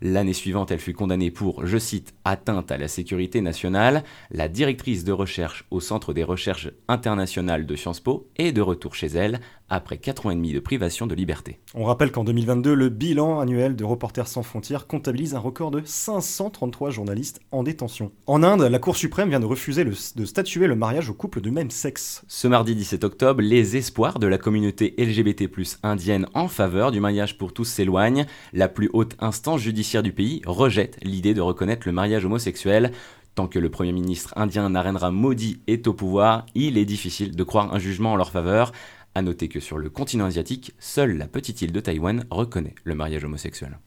L'année 0.00 0.32
suivante, 0.32 0.70
elle 0.70 0.80
fut 0.80 0.92
condamnée 0.92 1.30
pour, 1.30 1.66
je 1.66 1.78
cite, 1.78 2.14
atteinte 2.24 2.70
à 2.70 2.76
la 2.76 2.88
sécurité 2.88 3.40
nationale. 3.40 4.04
La 4.30 4.48
directrice 4.48 5.02
de 5.02 5.12
recherche 5.12 5.64
au 5.70 5.80
Centre 5.80 6.12
des 6.12 6.24
recherches 6.24 6.68
internationales 6.88 7.64
de 7.64 7.74
Sciences 7.74 8.00
Po 8.00 8.28
est 8.36 8.52
de 8.52 8.60
retour 8.60 8.94
chez 8.94 9.06
elle 9.06 9.40
après 9.68 9.98
4 9.98 10.26
ans 10.26 10.30
et 10.30 10.34
demi 10.34 10.52
de 10.52 10.60
privation 10.60 11.06
de 11.06 11.14
liberté. 11.14 11.58
On 11.74 11.84
rappelle 11.84 12.12
qu'en 12.12 12.24
2022, 12.24 12.74
le 12.74 12.88
bilan 12.88 13.40
annuel 13.40 13.76
de 13.76 13.84
Reporters 13.84 14.28
sans 14.28 14.42
frontières 14.42 14.86
comptabilise 14.86 15.34
un 15.34 15.38
record 15.38 15.70
de 15.70 15.82
533 15.84 16.90
journalistes 16.90 17.40
en 17.50 17.62
détention. 17.62 18.12
En 18.26 18.42
Inde, 18.42 18.62
la 18.62 18.78
Cour 18.78 18.96
suprême 18.96 19.30
vient 19.30 19.40
de 19.40 19.46
refuser 19.46 19.84
de 19.84 20.24
statuer 20.24 20.66
le 20.66 20.76
mariage 20.76 21.10
aux 21.10 21.14
couples 21.14 21.40
de 21.40 21.50
même 21.50 21.70
sexe. 21.70 22.24
Ce 22.28 22.46
mardi 22.46 22.74
17 22.74 23.04
octobre, 23.04 23.42
les 23.42 23.76
espoirs 23.76 24.18
de 24.18 24.26
la 24.26 24.38
communauté 24.38 24.94
LGBT+ 24.98 25.48
indienne 25.82 26.26
en 26.34 26.48
faveur 26.48 26.90
du 26.90 27.00
mariage 27.00 27.38
pour 27.38 27.52
tous 27.52 27.64
s'éloignent. 27.64 28.26
La 28.52 28.68
plus 28.68 28.90
haute 28.92 29.16
instance 29.20 29.60
judiciaire 29.60 30.02
du 30.02 30.12
pays 30.12 30.42
rejette 30.46 30.98
l'idée 31.02 31.34
de 31.34 31.40
reconnaître 31.40 31.86
le 31.86 31.92
mariage 31.92 32.24
homosexuel. 32.24 32.92
Tant 33.34 33.48
que 33.48 33.58
le 33.58 33.68
Premier 33.68 33.92
ministre 33.92 34.32
indien 34.36 34.68
Narendra 34.70 35.10
Modi 35.10 35.60
est 35.66 35.88
au 35.88 35.92
pouvoir, 35.92 36.46
il 36.54 36.78
est 36.78 36.84
difficile 36.84 37.34
de 37.34 37.42
croire 37.42 37.74
un 37.74 37.80
jugement 37.80 38.12
en 38.12 38.16
leur 38.16 38.30
faveur. 38.30 38.70
A 39.16 39.22
noter 39.22 39.48
que 39.48 39.60
sur 39.60 39.78
le 39.78 39.90
continent 39.90 40.24
asiatique, 40.24 40.72
seule 40.80 41.16
la 41.16 41.28
petite 41.28 41.62
île 41.62 41.70
de 41.70 41.78
Taïwan 41.78 42.24
reconnaît 42.30 42.74
le 42.82 42.96
mariage 42.96 43.24
homosexuel. 43.24 43.78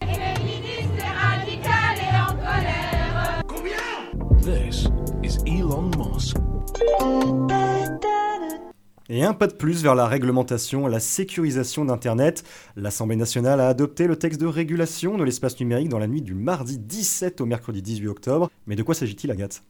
Et 9.09 9.23
un 9.23 9.33
pas 9.33 9.47
de 9.47 9.53
plus 9.53 9.83
vers 9.83 9.95
la 9.95 10.05
réglementation, 10.05 10.85
la 10.85 10.99
sécurisation 10.99 11.85
d'Internet. 11.85 12.43
L'Assemblée 12.75 13.15
nationale 13.15 13.61
a 13.61 13.69
adopté 13.69 14.05
le 14.05 14.17
texte 14.17 14.41
de 14.41 14.47
régulation 14.47 15.17
de 15.17 15.23
l'espace 15.23 15.57
numérique 15.61 15.87
dans 15.87 15.97
la 15.97 16.07
nuit 16.07 16.21
du 16.21 16.33
mardi 16.33 16.77
17 16.77 17.39
au 17.39 17.45
mercredi 17.45 17.81
18 17.81 18.09
octobre. 18.09 18.51
Mais 18.65 18.75
de 18.75 18.83
quoi 18.83 18.95
s'agit-il, 18.95 19.31
Agathe? 19.31 19.63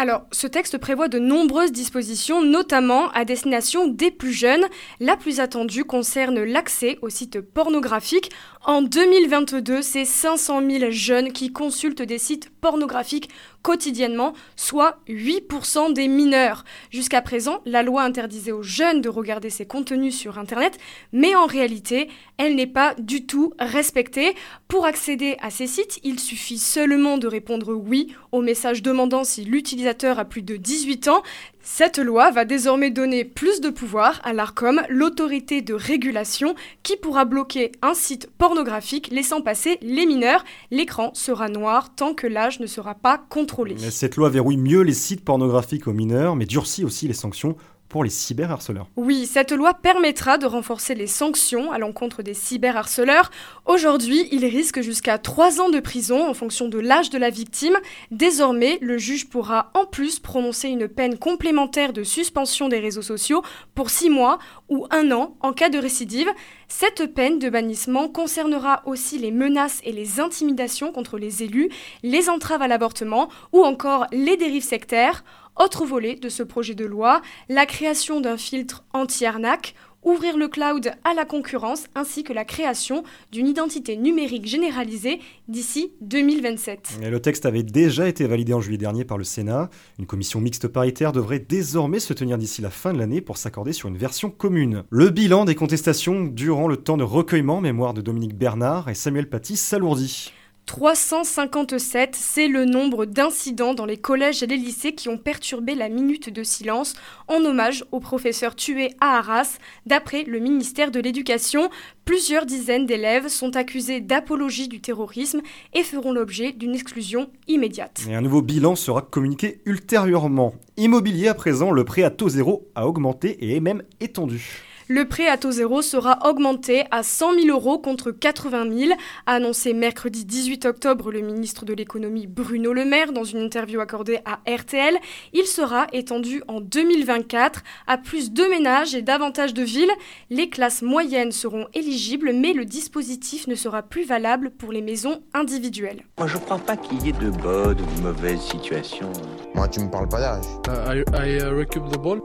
Alors, 0.00 0.26
ce 0.30 0.46
texte 0.46 0.78
prévoit 0.78 1.08
de 1.08 1.18
nombreuses 1.18 1.72
dispositions, 1.72 2.40
notamment 2.40 3.10
à 3.10 3.24
destination 3.24 3.88
des 3.88 4.12
plus 4.12 4.32
jeunes. 4.32 4.64
La 5.00 5.16
plus 5.16 5.40
attendue 5.40 5.82
concerne 5.82 6.40
l'accès 6.44 6.98
aux 7.02 7.08
sites 7.08 7.40
pornographiques. 7.40 8.30
En 8.64 8.82
2022, 8.82 9.82
c'est 9.82 10.04
500 10.04 10.62
000 10.70 10.90
jeunes 10.92 11.32
qui 11.32 11.52
consultent 11.52 12.02
des 12.02 12.18
sites 12.18 12.48
pornographiques 12.60 13.28
quotidiennement, 13.62 14.34
soit 14.56 14.98
8% 15.08 15.92
des 15.92 16.08
mineurs. 16.08 16.64
Jusqu'à 16.90 17.22
présent, 17.22 17.60
la 17.64 17.82
loi 17.82 18.02
interdisait 18.02 18.52
aux 18.52 18.62
jeunes 18.62 19.00
de 19.00 19.08
regarder 19.08 19.50
ces 19.50 19.66
contenus 19.66 20.16
sur 20.16 20.38
Internet, 20.38 20.78
mais 21.12 21.34
en 21.34 21.46
réalité, 21.46 22.08
elle 22.36 22.54
n'est 22.54 22.66
pas 22.66 22.94
du 22.98 23.26
tout 23.26 23.52
respectée. 23.58 24.34
Pour 24.68 24.86
accéder 24.86 25.36
à 25.40 25.50
ces 25.50 25.66
sites, 25.66 26.00
il 26.04 26.20
suffit 26.20 26.58
seulement 26.58 27.18
de 27.18 27.26
répondre 27.26 27.74
oui 27.74 28.14
au 28.32 28.42
message 28.42 28.82
demandant 28.82 29.24
si 29.24 29.44
l'utilisateur 29.44 30.18
a 30.18 30.24
plus 30.24 30.42
de 30.42 30.56
18 30.56 31.08
ans. 31.08 31.22
Cette 31.70 31.98
loi 31.98 32.30
va 32.30 32.46
désormais 32.46 32.90
donner 32.90 33.26
plus 33.26 33.60
de 33.60 33.68
pouvoir 33.68 34.22
à 34.24 34.32
l'ARCOM, 34.32 34.80
l'autorité 34.88 35.60
de 35.60 35.74
régulation, 35.74 36.54
qui 36.82 36.96
pourra 36.96 37.26
bloquer 37.26 37.72
un 37.82 37.92
site 37.92 38.26
pornographique 38.38 39.10
laissant 39.12 39.42
passer 39.42 39.78
les 39.82 40.06
mineurs. 40.06 40.44
L'écran 40.70 41.10
sera 41.12 41.50
noir 41.50 41.94
tant 41.94 42.14
que 42.14 42.26
l'âge 42.26 42.58
ne 42.58 42.66
sera 42.66 42.94
pas 42.94 43.18
contrôlé. 43.28 43.76
Cette 43.90 44.16
loi 44.16 44.30
verrouille 44.30 44.56
mieux 44.56 44.80
les 44.80 44.94
sites 44.94 45.22
pornographiques 45.22 45.86
aux 45.86 45.92
mineurs, 45.92 46.36
mais 46.36 46.46
durcit 46.46 46.84
aussi 46.84 47.06
les 47.06 47.12
sanctions 47.12 47.54
pour 47.88 48.04
les 48.04 48.10
cyberharceleurs. 48.10 48.86
Oui, 48.96 49.26
cette 49.26 49.52
loi 49.52 49.74
permettra 49.74 50.38
de 50.38 50.46
renforcer 50.46 50.94
les 50.94 51.06
sanctions 51.06 51.72
à 51.72 51.78
l'encontre 51.78 52.22
des 52.22 52.34
cyberharceleurs. 52.34 53.30
Aujourd'hui, 53.66 54.28
ils 54.30 54.44
risquent 54.44 54.82
jusqu'à 54.82 55.18
3 55.18 55.60
ans 55.60 55.70
de 55.70 55.80
prison 55.80 56.28
en 56.28 56.34
fonction 56.34 56.68
de 56.68 56.78
l'âge 56.78 57.10
de 57.10 57.18
la 57.18 57.30
victime. 57.30 57.76
Désormais, 58.10 58.78
le 58.80 58.98
juge 58.98 59.28
pourra 59.28 59.70
en 59.74 59.86
plus 59.86 60.18
prononcer 60.18 60.68
une 60.68 60.88
peine 60.88 61.18
complémentaire 61.18 61.92
de 61.92 62.02
suspension 62.02 62.68
des 62.68 62.78
réseaux 62.78 63.02
sociaux 63.02 63.42
pour 63.74 63.90
6 63.90 64.10
mois 64.10 64.38
ou 64.68 64.86
1 64.90 65.10
an 65.12 65.36
en 65.40 65.52
cas 65.52 65.70
de 65.70 65.78
récidive. 65.78 66.28
Cette 66.68 67.14
peine 67.14 67.38
de 67.38 67.48
bannissement 67.48 68.08
concernera 68.08 68.82
aussi 68.84 69.18
les 69.18 69.30
menaces 69.30 69.80
et 69.84 69.92
les 69.92 70.20
intimidations 70.20 70.92
contre 70.92 71.18
les 71.18 71.42
élus, 71.42 71.70
les 72.02 72.28
entraves 72.28 72.60
à 72.60 72.68
l'avortement 72.68 73.30
ou 73.52 73.64
encore 73.64 74.06
les 74.12 74.36
dérives 74.36 74.62
sectaires. 74.64 75.24
Autre 75.58 75.84
volet 75.84 76.14
de 76.14 76.28
ce 76.28 76.44
projet 76.44 76.76
de 76.76 76.84
loi, 76.84 77.20
la 77.48 77.66
création 77.66 78.20
d'un 78.20 78.36
filtre 78.36 78.84
anti-arnaque, 78.92 79.74
ouvrir 80.04 80.36
le 80.36 80.46
cloud 80.46 80.92
à 81.02 81.14
la 81.14 81.24
concurrence 81.24 81.86
ainsi 81.96 82.22
que 82.22 82.32
la 82.32 82.44
création 82.44 83.02
d'une 83.32 83.48
identité 83.48 83.96
numérique 83.96 84.46
généralisée 84.46 85.18
d'ici 85.48 85.90
2027. 86.00 87.00
le 87.02 87.20
texte 87.20 87.44
avait 87.44 87.64
déjà 87.64 88.08
été 88.08 88.24
validé 88.24 88.54
en 88.54 88.60
juillet 88.60 88.78
dernier 88.78 89.04
par 89.04 89.18
le 89.18 89.24
Sénat. 89.24 89.68
Une 89.98 90.06
commission 90.06 90.40
mixte 90.40 90.68
paritaire 90.68 91.10
devrait 91.10 91.40
désormais 91.40 91.98
se 91.98 92.12
tenir 92.12 92.38
d'ici 92.38 92.62
la 92.62 92.70
fin 92.70 92.92
de 92.92 92.98
l'année 92.98 93.20
pour 93.20 93.36
s'accorder 93.36 93.72
sur 93.72 93.88
une 93.88 93.98
version 93.98 94.30
commune. 94.30 94.84
Le 94.90 95.10
bilan 95.10 95.44
des 95.44 95.56
contestations 95.56 96.24
durant 96.24 96.68
le 96.68 96.76
temps 96.76 96.96
de 96.96 97.02
recueillement 97.02 97.60
mémoire 97.60 97.94
de 97.94 98.00
Dominique 98.00 98.38
Bernard 98.38 98.88
et 98.88 98.94
Samuel 98.94 99.28
Paty 99.28 99.56
s'alourdit. 99.56 100.32
357, 100.68 102.14
c'est 102.14 102.46
le 102.46 102.66
nombre 102.66 103.06
d'incidents 103.06 103.72
dans 103.72 103.86
les 103.86 103.96
collèges 103.96 104.42
et 104.42 104.46
les 104.46 104.58
lycées 104.58 104.92
qui 104.92 105.08
ont 105.08 105.16
perturbé 105.16 105.74
la 105.74 105.88
minute 105.88 106.28
de 106.28 106.42
silence 106.42 106.92
en 107.26 107.42
hommage 107.42 107.86
aux 107.90 108.00
professeurs 108.00 108.54
tués 108.54 108.90
à 109.00 109.16
Arras. 109.16 109.56
D'après 109.86 110.24
le 110.24 110.38
ministère 110.40 110.90
de 110.90 111.00
l'Éducation, 111.00 111.70
plusieurs 112.04 112.44
dizaines 112.44 112.84
d'élèves 112.84 113.28
sont 113.28 113.56
accusés 113.56 114.00
d'apologie 114.00 114.68
du 114.68 114.82
terrorisme 114.82 115.40
et 115.72 115.82
feront 115.82 116.12
l'objet 116.12 116.52
d'une 116.52 116.74
exclusion 116.74 117.30
immédiate. 117.48 118.02
Un 118.10 118.20
nouveau 118.20 118.42
bilan 118.42 118.76
sera 118.76 119.00
communiqué 119.00 119.62
ultérieurement. 119.64 120.52
Immobilier 120.76 121.28
à 121.28 121.34
présent, 121.34 121.70
le 121.70 121.84
prêt 121.84 122.02
à 122.02 122.10
taux 122.10 122.28
zéro 122.28 122.68
a 122.74 122.86
augmenté 122.86 123.42
et 123.42 123.56
est 123.56 123.60
même 123.60 123.82
étendu. 124.00 124.67
Le 124.90 125.04
prêt 125.04 125.28
à 125.28 125.36
taux 125.36 125.50
zéro 125.50 125.82
sera 125.82 126.18
augmenté 126.26 126.84
à 126.90 127.02
100 127.02 127.34
000 127.42 127.48
euros 127.48 127.78
contre 127.78 128.10
80 128.10 128.74
000, 128.74 128.92
a 129.26 129.34
annoncé 129.34 129.74
mercredi 129.74 130.24
18 130.24 130.64
octobre 130.64 131.12
le 131.12 131.20
ministre 131.20 131.66
de 131.66 131.74
l'économie 131.74 132.26
Bruno 132.26 132.72
Le 132.72 132.86
Maire 132.86 133.12
dans 133.12 133.22
une 133.22 133.40
interview 133.40 133.80
accordée 133.80 134.20
à 134.24 134.40
RTL. 134.50 134.96
Il 135.34 135.44
sera 135.44 135.88
étendu 135.92 136.42
en 136.48 136.62
2024 136.62 137.62
à 137.86 137.98
plus 137.98 138.32
de 138.32 138.42
ménages 138.44 138.94
et 138.94 139.02
davantage 139.02 139.52
de 139.52 139.62
villes. 139.62 139.92
Les 140.30 140.48
classes 140.48 140.80
moyennes 140.80 141.32
seront 141.32 141.66
éligibles, 141.74 142.32
mais 142.32 142.54
le 142.54 142.64
dispositif 142.64 143.46
ne 143.46 143.56
sera 143.56 143.82
plus 143.82 144.04
valable 144.06 144.50
pour 144.50 144.72
les 144.72 144.80
maisons 144.80 145.20
individuelles. 145.34 146.04
Moi, 146.16 146.28
je 146.28 146.38
crois 146.38 146.56
pas 146.56 146.78
qu'il 146.78 147.04
y 147.04 147.10
ait 147.10 147.12
de 147.12 147.28
bonnes 147.28 147.78
ou 147.78 147.98
de 147.98 148.02
mauvaises 148.04 148.40
situations. 148.40 149.12
Moi, 149.54 149.68
tu 149.68 149.80
me 149.80 149.90
parles 149.90 150.08
pas 150.08 150.20
d'âge. 150.20 150.46
Uh, 150.66 151.04
I, 151.12 151.36
I 151.36 151.38
uh, 151.42 151.66
the 151.66 151.98
ball. 151.98 152.22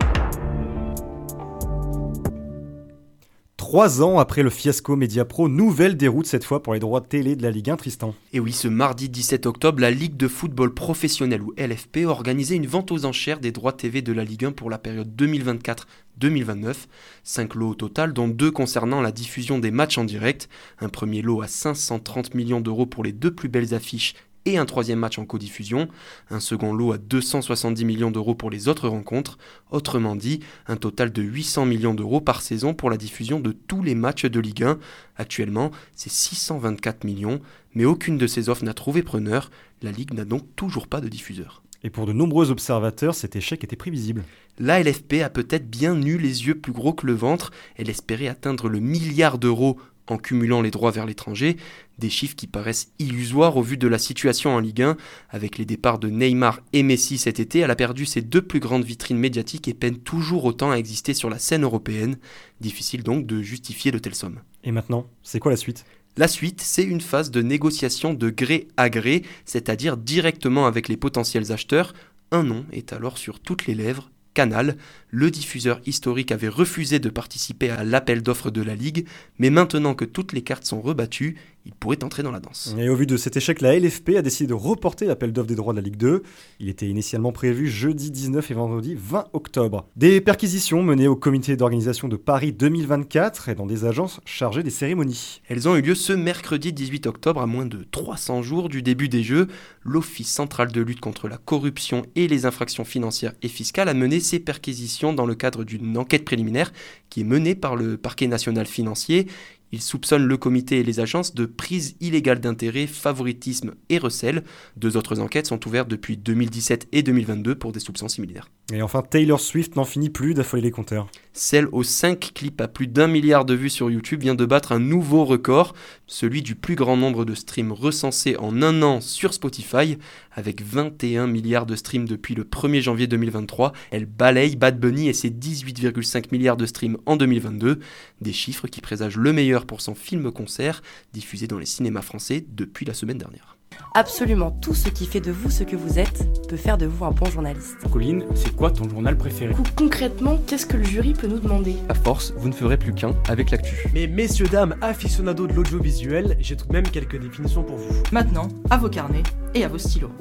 Trois 3.74 4.03
ans 4.03 4.20
après 4.20 4.44
le 4.44 4.51
fiasco 4.51 4.96
Mediapro, 4.96 5.50
nouvelle 5.50 5.98
déroute 5.98 6.27
cette 6.27 6.44
fois 6.44 6.62
pour 6.62 6.75
les 6.75 6.80
droits 6.80 7.00
de 7.00 7.08
télé 7.08 7.36
de 7.36 7.42
la 7.42 7.50
Ligue 7.50 7.72
1, 7.72 7.77
Tristan. 7.77 8.13
Et 8.32 8.39
oui, 8.39 8.53
ce 8.53 8.68
mardi 8.68 9.10
17 9.10 9.48
octobre, 9.48 9.82
la 9.82 9.89
Ligue 9.89 10.15
de 10.15 10.27
football 10.27 10.75
professionnel 10.75 11.42
ou 11.42 11.56
LFP 11.58 12.01
a 12.03 12.10
organisé 12.10 12.53
une 12.53 12.68
vente 12.68 12.92
aux 12.92 13.06
enchères 13.06 13.39
des 13.39 13.51
droits 13.51 13.74
TV 13.74 14.03
de 14.03 14.13
la 14.13 14.25
Ligue 14.25 14.46
1 14.46 14.51
pour 14.51 14.70
la 14.70 14.77
période 14.77 15.20
2024-2029. 15.20 16.75
Cinq 17.24 17.56
lots 17.56 17.70
au 17.70 17.74
total, 17.74 18.13
dont 18.13 18.27
deux 18.27 18.51
concernant 18.51 19.01
la 19.01 19.12
diffusion 19.12 19.58
des 19.58 19.72
matchs 19.72 19.98
en 19.98 20.03
direct. 20.03 20.50
Un 20.80 20.89
premier 20.89 21.24
lot 21.24 21.42
à 21.42 21.48
530 21.48 22.36
millions 22.36 22.62
d'euros 22.62 22.86
pour 22.86 23.03
les 23.03 23.12
deux 23.12 23.34
plus 23.34 23.50
belles 23.50 23.74
affiches 23.74 24.13
et 24.45 24.57
un 24.57 24.65
troisième 24.65 25.00
match 25.00 25.17
en 25.17 25.25
codiffusion, 25.25 25.88
un 26.29 26.39
second 26.39 26.73
lot 26.73 26.93
à 26.93 26.97
270 26.97 27.85
millions 27.85 28.12
d'euros 28.12 28.35
pour 28.35 28.50
les 28.50 28.67
autres 28.67 28.88
rencontres, 28.88 29.38
autrement 29.71 30.15
dit, 30.15 30.39
un 30.67 30.75
total 30.75 31.12
de 31.12 31.21
800 31.21 31.65
millions 31.65 31.93
d'euros 31.93 32.21
par 32.21 32.41
saison 32.41 32.73
pour 32.73 32.89
la 32.89 32.97
diffusion 32.97 33.39
de 33.39 33.51
tous 33.51 33.83
les 33.83 33.95
matchs 33.95 34.25
de 34.25 34.39
Ligue 34.39 34.63
1. 34.63 34.79
Actuellement, 35.17 35.71
c'est 35.95 36.12
624 36.12 37.03
millions, 37.03 37.41
mais 37.73 37.85
aucune 37.85 38.17
de 38.17 38.27
ces 38.27 38.50
offres 38.50 38.65
n'a 38.65 38.73
trouvé 38.73 39.03
preneur, 39.03 39.50
la 39.81 39.91
Ligue 39.91 40.13
n'a 40.13 40.25
donc 40.25 40.43
toujours 40.55 40.88
pas 40.88 41.01
de 41.01 41.07
diffuseur. 41.07 41.63
Et 41.85 41.89
pour 41.89 42.05
de 42.05 42.13
nombreux 42.13 42.50
observateurs, 42.50 43.13
cet 43.13 43.35
échec 43.35 43.63
était 43.63 43.75
prévisible. 43.75 44.23
La 44.57 44.81
LFP 44.81 45.15
a 45.21 45.29
peut-être 45.29 45.69
bien 45.69 46.01
eu 46.01 46.17
les 46.17 46.47
yeux 46.47 46.55
plus 46.55 46.71
gros 46.71 46.93
que 46.93 47.05
le 47.05 47.13
ventre, 47.13 47.51
elle 47.75 47.89
espérait 47.89 48.29
atteindre 48.29 48.69
le 48.69 48.79
milliard 48.79 49.38
d'euros 49.38 49.77
en 50.07 50.17
cumulant 50.17 50.62
les 50.62 50.72
droits 50.72 50.91
vers 50.91 51.05
l'étranger, 51.05 51.57
des 51.98 52.10
chiffres 52.10 52.36
qui 52.36 52.48
paraissent 52.48 52.91
illusoires 53.00 53.57
au 53.57 53.62
vu 53.62 53.77
de 53.77 53.88
la 53.88 53.98
situation 53.98 54.55
en 54.55 54.60
Ligue 54.60 54.81
1. 54.81 54.98
Avec 55.29 55.57
les 55.57 55.65
départs 55.65 56.00
de 56.00 56.10
Neymar 56.10 56.62
et 56.74 56.83
Messi 56.83 57.17
cet 57.17 57.39
été, 57.39 57.60
elle 57.60 57.72
a 57.72 57.75
perdu 57.75 58.05
ses 58.05 58.22
deux 58.22 58.41
plus 58.41 58.60
grandes 58.60 58.86
vitrines 58.86 59.17
médiatiques 59.17 59.67
et 59.67 59.74
peine 59.74 59.98
toujours 59.98 60.45
autant 60.45 60.72
à 60.72 60.75
exister 60.75 61.13
sur 61.13 61.29
la 61.29 61.39
scène 61.39 61.63
européenne. 61.63 62.17
Difficile 62.62 63.03
donc 63.03 63.25
de 63.25 63.41
justifier 63.41 63.91
de 63.91 64.00
telles 64.00 64.15
sommes. 64.15 64.39
Et 64.63 64.72
maintenant, 64.72 65.07
c'est 65.22 65.39
quoi 65.39 65.51
la 65.51 65.57
suite? 65.57 65.86
La 66.15 66.27
suite, 66.27 66.62
c'est 66.62 66.83
une 66.83 67.01
phase 67.01 67.31
de 67.31 67.41
négociation 67.41 68.13
de 68.13 68.29
gré 68.29 68.67
à 68.77 68.89
gré, 68.89 69.24
c'est-à-dire 69.45 69.98
directement 69.98 70.67
avec 70.67 70.88
les 70.88 70.98
potentiels 70.98 71.51
acheteurs. 71.51 71.93
Un 72.31 72.43
nom 72.43 72.65
est 72.72 72.93
alors 72.93 73.17
sur 73.17 73.39
toutes 73.39 73.65
les 73.65 73.74
lèvres, 73.74 74.12
Canal, 74.33 74.77
le 75.09 75.31
diffuseur 75.31 75.81
historique 75.85 76.31
avait 76.31 76.47
refusé 76.47 76.99
de 76.99 77.09
participer 77.09 77.69
à 77.69 77.83
l'appel 77.83 78.23
d'offres 78.23 78.51
de 78.51 78.61
la 78.61 78.75
Ligue, 78.75 79.05
mais 79.39 79.49
maintenant 79.49 79.95
que 79.95 80.05
toutes 80.05 80.33
les 80.33 80.43
cartes 80.43 80.65
sont 80.65 80.81
rebattues, 80.81 81.37
il 81.65 81.74
pourrait 81.74 82.03
entrer 82.03 82.24
dans 82.24 82.32
la 82.32 82.39
danse. 82.39 82.75
Et 82.77 82.89
au 82.89 82.96
vu 82.96 83.05
de 83.08 83.15
cet 83.15 83.38
échec, 83.38 83.62
la 83.62 83.77
LFP 83.77 84.17
a 84.17 84.22
décidé 84.22 84.48
de 84.48 84.53
reporter 84.53 85.05
l'appel 85.05 85.32
d'offres 85.32 85.48
des 85.48 85.55
droits 85.55 85.74
de 85.74 85.77
la 85.79 85.84
Ligue 85.84 85.96
2. 85.96 86.24
Il 86.60 86.67
était 86.67 86.88
initialement 86.88 87.32
prévu 87.32 87.70
jeudi 87.70 88.12
19 88.12 88.51
et 88.51 88.53
vendredi 88.53 88.96
20 88.98 89.27
octobre. 89.32 89.88
Des 89.96 90.20
perquisitions 90.20 90.84
menées 90.84 91.08
au 91.08 91.15
comité 91.15 91.55
d'organisation 91.55 92.10
de 92.10 92.17
Paris 92.17 92.51
2024 92.51 93.50
et 93.50 93.55
dans 93.55 93.65
des 93.65 93.86
agences 93.86 94.20
chargées 94.25 94.63
des 94.63 94.70
cérémonies. 94.70 95.41
Elles 95.48 95.70
ont 95.70 95.75
eu 95.77 95.82
lieu 95.82 95.96
ce 95.96 96.12
mercredi 96.12 96.74
18 96.74 97.08
octobre, 97.08 97.41
à 97.41 97.46
moins 97.46 97.65
de 97.65 97.86
300 97.91 98.41
jours 98.41 98.67
du 98.67 98.82
début 98.82 99.08
des 99.08 99.24
Jeux. 99.24 99.48
L'Office 99.84 100.32
central 100.32 100.72
de 100.72 100.82
lutte 100.82 101.00
contre 101.00 101.29
la 101.29 101.38
corruption 101.38 102.03
et 102.15 102.27
les 102.27 102.46
infractions 102.46 102.84
financières 102.84 103.34
et 103.41 103.48
fiscales 103.48 103.88
a 103.88 103.93
mené 103.93 104.20
ces 104.20 104.39
perquisitions 104.39 105.13
dans 105.13 105.25
le 105.25 105.36
cadre 105.36 105.63
d'une 105.63 105.98
enquête 105.98 106.25
préliminaire 106.25 106.74
qui 107.10 107.22
est 107.22 107.25
menée 107.25 107.55
par 107.55 107.75
le 107.75 107.96
parquet 107.96 108.27
national 108.27 108.65
financier. 108.65 109.27
Il 109.74 109.82
soupçonne 109.82 110.27
le 110.27 110.38
comité 110.38 110.80
et 110.80 110.84
les 110.84 111.00
agences 111.00 111.34
de 111.34 111.48
prise 111.48 111.96
illégale 112.00 112.39
d'intérêt, 112.39 112.86
favoritisme 112.86 113.74
et 113.89 113.98
recel. 113.98 114.44
Deux 114.77 114.98
autres 114.98 115.20
enquêtes 115.20 115.48
sont 115.48 115.68
ouvertes 115.68 115.88
depuis 115.88 116.15
2017 116.15 116.89
et 116.92 117.01
2022 117.01 117.56
pour 117.56 117.72
des 117.72 117.80
soupçons 117.80 118.08
similaires. 118.08 118.51
Et 118.72 118.82
enfin, 118.82 119.01
Taylor 119.01 119.41
Swift 119.41 119.75
n'en 119.75 119.84
finit 119.84 120.10
plus 120.10 120.34
d'affoler 120.34 120.62
les 120.62 120.72
compteurs. 120.72 121.10
Celle 121.34 121.67
aux 121.74 121.84
5 121.84 122.32
clips 122.34 122.62
à 122.62 122.70
plus 122.70 122.88
d'un 122.88 123.08
milliard 123.08 123.43
de 123.43 123.53
vues 123.53 123.70
sur 123.70 123.91
YouTube 123.91 124.22
vient 124.22 124.36
de 124.36 124.46
battre 124.46 124.72
un 124.72 124.79
nouveau 124.79 125.25
record, 125.25 125.74
celui 126.08 126.41
du 126.41 126.55
plus 126.55 126.75
grand 126.75 126.96
nombre 126.96 127.25
de 127.25 127.36
streams 127.36 127.74
recensés 127.74 128.38
en 128.38 128.62
un 128.62 128.82
an 128.82 129.01
sur 129.01 129.34
Spotify, 129.34 129.98
avec 130.32 130.62
21 130.62 131.27
milliards 131.27 131.65
de 131.65 131.75
streams 131.75 132.08
depuis 132.08 132.36
le 132.36 132.46
1er 132.46 132.79
janvier 132.79 133.08
2023. 133.08 133.74
Elle 133.91 134.05
balaye 134.05 134.55
Bad 134.55 134.79
Bunny 134.79 135.10
et 135.10 135.13
ses 135.13 135.29
18,5 135.29 136.27
milliards 136.32 136.58
de 136.58 136.65
streams 136.65 136.98
en 137.05 137.17
2022, 137.17 137.79
des 138.22 138.34
chiffres 138.34 138.67
qui 138.67 138.79
présagent 138.79 139.20
le 139.20 139.34
meilleur 139.34 139.65
pour 139.65 139.82
son 139.82 139.93
film-concert 139.93 140.82
diffusé 141.12 141.48
dans 141.48 141.60
les 141.60 141.65
cinémas 141.65 142.01
français 142.01 142.46
depuis 142.48 142.86
la 142.86 142.93
semaine 142.93 143.17
dernière. 143.17 143.58
Absolument 143.96 144.51
tout 144.51 144.74
ce 144.74 144.89
qui 144.89 145.06
fait 145.06 145.20
de 145.20 145.32
vous 145.32 145.50
ce 145.51 145.63
que 145.63 145.75
vous 145.75 146.00
êtes 146.00 146.48
peut 146.48 146.58
faire 146.58 146.77
de 146.77 146.86
vous 146.86 147.06
un 147.06 147.12
bon 147.12 147.25
journaliste. 147.25 147.77
Colline, 147.92 148.24
c'est 148.36 148.56
quoi 148.56 148.72
ton 148.72 148.89
journal 148.89 149.18
préféré? 149.18 149.53
Concrètement, 149.75 150.38
qu'est-ce 150.48 150.65
que 150.65 150.77
le 150.77 150.84
jury 150.84 151.13
peut 151.13 151.27
nous 151.27 151.39
demander? 151.39 151.75
À 151.89 151.94
force, 151.94 152.34
vous 152.38 152.50
ne 152.50 152.53
ferez 152.53 152.77
plus 152.77 152.94
qu'un 152.94 153.13
avec 153.30 153.51
l'actu. 153.51 153.88
Mais 153.94 154.08
messieurs, 154.08 154.48
dames, 154.48 154.75
aficionados 154.82 155.48
de 155.48 155.53
l'audiovisuel, 155.53 156.38
j'ai 156.39 156.56
tout 156.56 156.68
de 156.68 156.74
même 156.74 156.88
quelques 156.88 157.20
définitions 157.20 157.63
pour 157.63 157.77
vous. 157.77 157.94
Maintenant, 158.12 158.48
à 158.70 158.77
vos 158.77 158.89
carnets 158.89 159.24
et 159.53 159.63
à 159.63 159.68
vos 159.68 159.77
stylos. 159.77 160.12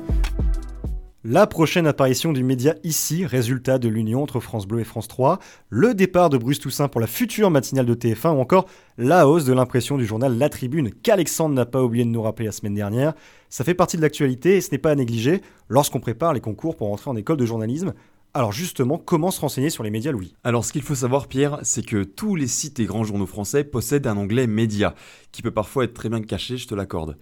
La 1.24 1.46
prochaine 1.46 1.86
apparition 1.86 2.32
du 2.32 2.42
média 2.42 2.74
ici, 2.82 3.24
résultat 3.24 3.78
de 3.78 3.88
l'union 3.88 4.24
entre 4.24 4.40
France 4.40 4.66
Bleu 4.66 4.80
et 4.80 4.84
France 4.84 5.06
3, 5.06 5.38
le 5.68 5.94
départ 5.94 6.30
de 6.30 6.36
Bruce 6.36 6.58
Toussaint 6.58 6.88
pour 6.88 7.00
la 7.00 7.06
future 7.06 7.48
matinale 7.48 7.86
de 7.86 7.94
TF1 7.94 8.34
ou 8.34 8.40
encore 8.40 8.66
la 8.98 9.28
hausse 9.28 9.44
de 9.44 9.52
l'impression 9.52 9.96
du 9.96 10.04
journal 10.04 10.36
La 10.36 10.48
Tribune 10.48 10.90
qu'Alexandre 10.90 11.54
n'a 11.54 11.64
pas 11.64 11.80
oublié 11.80 12.04
de 12.04 12.10
nous 12.10 12.22
rappeler 12.22 12.46
la 12.46 12.52
semaine 12.52 12.74
dernière. 12.74 13.12
Ça 13.50 13.62
fait 13.62 13.72
partie 13.72 13.96
de 13.96 14.02
l'actualité 14.02 14.56
et 14.56 14.60
ce 14.60 14.72
n'est 14.72 14.78
pas 14.78 14.90
à 14.90 14.94
négliger 14.96 15.42
lorsqu'on 15.68 16.00
prépare 16.00 16.32
les 16.32 16.40
concours 16.40 16.74
pour 16.74 16.92
entrer 16.92 17.08
en 17.08 17.14
école 17.14 17.36
de 17.36 17.46
journalisme. 17.46 17.94
Alors 18.34 18.50
justement, 18.50 18.98
comment 18.98 19.30
se 19.30 19.42
renseigner 19.42 19.70
sur 19.70 19.84
les 19.84 19.90
médias, 19.90 20.10
Louis? 20.10 20.34
Alors 20.42 20.64
ce 20.64 20.72
qu'il 20.72 20.82
faut 20.82 20.96
savoir, 20.96 21.28
Pierre, 21.28 21.60
c'est 21.62 21.86
que 21.86 22.02
tous 22.02 22.34
les 22.34 22.48
sites 22.48 22.80
et 22.80 22.84
grands 22.84 23.04
journaux 23.04 23.26
français 23.26 23.62
possèdent 23.62 24.08
un 24.08 24.16
onglet 24.16 24.48
média, 24.48 24.96
qui 25.30 25.42
peut 25.42 25.52
parfois 25.52 25.84
être 25.84 25.94
très 25.94 26.08
bien 26.08 26.20
caché, 26.20 26.56
je 26.56 26.66
te 26.66 26.74
l'accorde. 26.74 27.16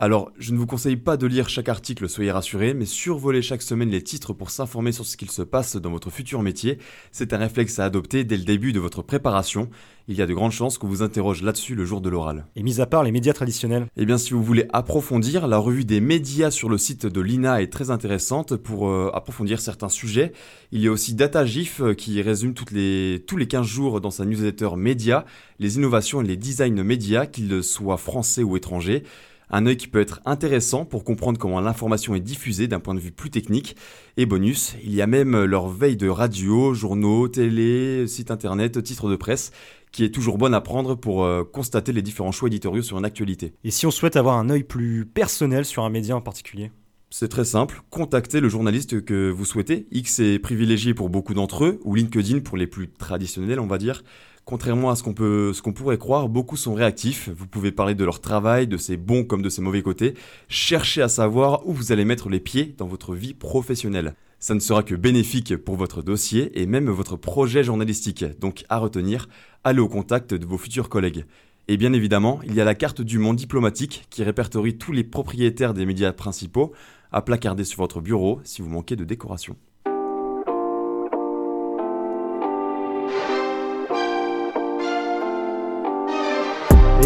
Alors, 0.00 0.30
je 0.38 0.52
ne 0.52 0.58
vous 0.58 0.66
conseille 0.66 0.96
pas 0.96 1.16
de 1.16 1.26
lire 1.26 1.48
chaque 1.48 1.68
article, 1.68 2.08
soyez 2.08 2.30
rassurés, 2.30 2.72
mais 2.72 2.84
survoler 2.84 3.42
chaque 3.42 3.62
semaine 3.62 3.90
les 3.90 4.00
titres 4.00 4.32
pour 4.32 4.50
s'informer 4.50 4.92
sur 4.92 5.04
ce 5.04 5.16
qu'il 5.16 5.28
se 5.28 5.42
passe 5.42 5.74
dans 5.74 5.90
votre 5.90 6.08
futur 6.10 6.40
métier, 6.40 6.78
c'est 7.10 7.32
un 7.32 7.38
réflexe 7.38 7.80
à 7.80 7.84
adopter 7.84 8.22
dès 8.22 8.36
le 8.36 8.44
début 8.44 8.72
de 8.72 8.78
votre 8.78 9.02
préparation. 9.02 9.68
Il 10.06 10.16
y 10.16 10.22
a 10.22 10.26
de 10.26 10.34
grandes 10.34 10.52
chances 10.52 10.78
qu'on 10.78 10.86
vous 10.86 11.02
interroge 11.02 11.42
là-dessus 11.42 11.74
le 11.74 11.84
jour 11.84 12.00
de 12.00 12.08
l'oral. 12.08 12.46
Et 12.54 12.62
mis 12.62 12.80
à 12.80 12.86
part 12.86 13.02
les 13.02 13.10
médias 13.10 13.32
traditionnels 13.32 13.86
Eh 13.96 14.06
bien, 14.06 14.18
si 14.18 14.34
vous 14.34 14.42
voulez 14.42 14.68
approfondir, 14.72 15.48
la 15.48 15.58
revue 15.58 15.84
des 15.84 16.00
médias 16.00 16.52
sur 16.52 16.68
le 16.68 16.78
site 16.78 17.04
de 17.04 17.20
l'INA 17.20 17.60
est 17.60 17.72
très 17.72 17.90
intéressante 17.90 18.54
pour 18.54 18.88
euh, 18.88 19.10
approfondir 19.12 19.60
certains 19.60 19.88
sujets. 19.88 20.32
Il 20.70 20.80
y 20.80 20.86
a 20.86 20.92
aussi 20.92 21.14
DataGIF 21.14 21.80
euh, 21.80 21.94
qui 21.94 22.22
résume 22.22 22.54
toutes 22.54 22.70
les, 22.70 23.24
tous 23.26 23.36
les 23.36 23.48
15 23.48 23.66
jours 23.66 24.00
dans 24.00 24.12
sa 24.12 24.24
newsletter 24.24 24.76
média 24.76 25.24
les 25.58 25.76
innovations 25.76 26.22
et 26.22 26.24
les 26.24 26.36
designs 26.36 26.82
médias, 26.84 27.26
qu'ils 27.26 27.64
soient 27.64 27.96
français 27.96 28.44
ou 28.44 28.56
étrangers. 28.56 29.02
Un 29.50 29.66
œil 29.66 29.76
qui 29.76 29.88
peut 29.88 30.00
être 30.00 30.20
intéressant 30.26 30.84
pour 30.84 31.04
comprendre 31.04 31.38
comment 31.38 31.60
l'information 31.60 32.14
est 32.14 32.20
diffusée 32.20 32.68
d'un 32.68 32.80
point 32.80 32.94
de 32.94 33.00
vue 33.00 33.12
plus 33.12 33.30
technique. 33.30 33.76
Et 34.16 34.26
bonus, 34.26 34.76
il 34.84 34.94
y 34.94 35.00
a 35.00 35.06
même 35.06 35.44
leur 35.44 35.68
veille 35.68 35.96
de 35.96 36.08
radio, 36.08 36.74
journaux, 36.74 37.28
télé, 37.28 38.06
sites 38.06 38.30
internet, 38.30 38.82
titres 38.82 39.08
de 39.08 39.16
presse, 39.16 39.50
qui 39.90 40.04
est 40.04 40.10
toujours 40.10 40.36
bonne 40.36 40.54
à 40.54 40.60
prendre 40.60 40.94
pour 40.94 41.24
euh, 41.24 41.44
constater 41.44 41.92
les 41.92 42.02
différents 42.02 42.32
choix 42.32 42.48
éditoriaux 42.48 42.82
sur 42.82 42.98
une 42.98 43.04
actualité. 43.04 43.54
Et 43.64 43.70
si 43.70 43.86
on 43.86 43.90
souhaite 43.90 44.16
avoir 44.16 44.36
un 44.36 44.50
œil 44.50 44.64
plus 44.64 45.06
personnel 45.06 45.64
sur 45.64 45.82
un 45.82 45.90
média 45.90 46.14
en 46.14 46.20
particulier? 46.20 46.70
C'est 47.10 47.28
très 47.28 47.46
simple, 47.46 47.80
contactez 47.88 48.40
le 48.40 48.50
journaliste 48.50 49.02
que 49.02 49.30
vous 49.30 49.46
souhaitez. 49.46 49.86
X 49.92 50.20
est 50.20 50.38
privilégié 50.38 50.92
pour 50.92 51.08
beaucoup 51.08 51.32
d'entre 51.32 51.64
eux, 51.64 51.80
ou 51.84 51.94
LinkedIn 51.94 52.40
pour 52.40 52.58
les 52.58 52.66
plus 52.66 52.90
traditionnels, 52.90 53.60
on 53.60 53.66
va 53.66 53.78
dire. 53.78 54.04
Contrairement 54.48 54.88
à 54.88 54.96
ce 54.96 55.02
qu'on 55.02 55.72
pourrait 55.74 55.98
croire, 55.98 56.30
beaucoup 56.30 56.56
sont 56.56 56.72
réactifs. 56.72 57.28
Vous 57.36 57.46
pouvez 57.46 57.70
parler 57.70 57.94
de 57.94 58.02
leur 58.02 58.18
travail, 58.22 58.66
de 58.66 58.78
ses 58.78 58.96
bons 58.96 59.22
comme 59.22 59.42
de 59.42 59.50
ses 59.50 59.60
mauvais 59.60 59.82
côtés. 59.82 60.14
Cherchez 60.48 61.02
à 61.02 61.08
savoir 61.10 61.68
où 61.68 61.74
vous 61.74 61.92
allez 61.92 62.06
mettre 62.06 62.30
les 62.30 62.40
pieds 62.40 62.74
dans 62.78 62.86
votre 62.86 63.14
vie 63.14 63.34
professionnelle. 63.34 64.14
Ça 64.38 64.54
ne 64.54 64.60
sera 64.60 64.82
que 64.82 64.94
bénéfique 64.94 65.54
pour 65.58 65.76
votre 65.76 66.00
dossier 66.00 66.58
et 66.58 66.64
même 66.64 66.88
votre 66.88 67.16
projet 67.16 67.62
journalistique. 67.62 68.24
Donc 68.40 68.64
à 68.70 68.78
retenir, 68.78 69.28
allez 69.64 69.80
au 69.80 69.88
contact 69.90 70.32
de 70.32 70.46
vos 70.46 70.56
futurs 70.56 70.88
collègues. 70.88 71.26
Et 71.68 71.76
bien 71.76 71.92
évidemment, 71.92 72.40
il 72.46 72.54
y 72.54 72.62
a 72.62 72.64
la 72.64 72.74
carte 72.74 73.02
du 73.02 73.18
monde 73.18 73.36
diplomatique 73.36 74.06
qui 74.08 74.24
répertorie 74.24 74.78
tous 74.78 74.92
les 74.92 75.04
propriétaires 75.04 75.74
des 75.74 75.84
médias 75.84 76.14
principaux 76.14 76.72
à 77.12 77.20
placarder 77.20 77.64
sur 77.64 77.82
votre 77.82 78.00
bureau 78.00 78.40
si 78.44 78.62
vous 78.62 78.70
manquez 78.70 78.96
de 78.96 79.04
décoration. 79.04 79.56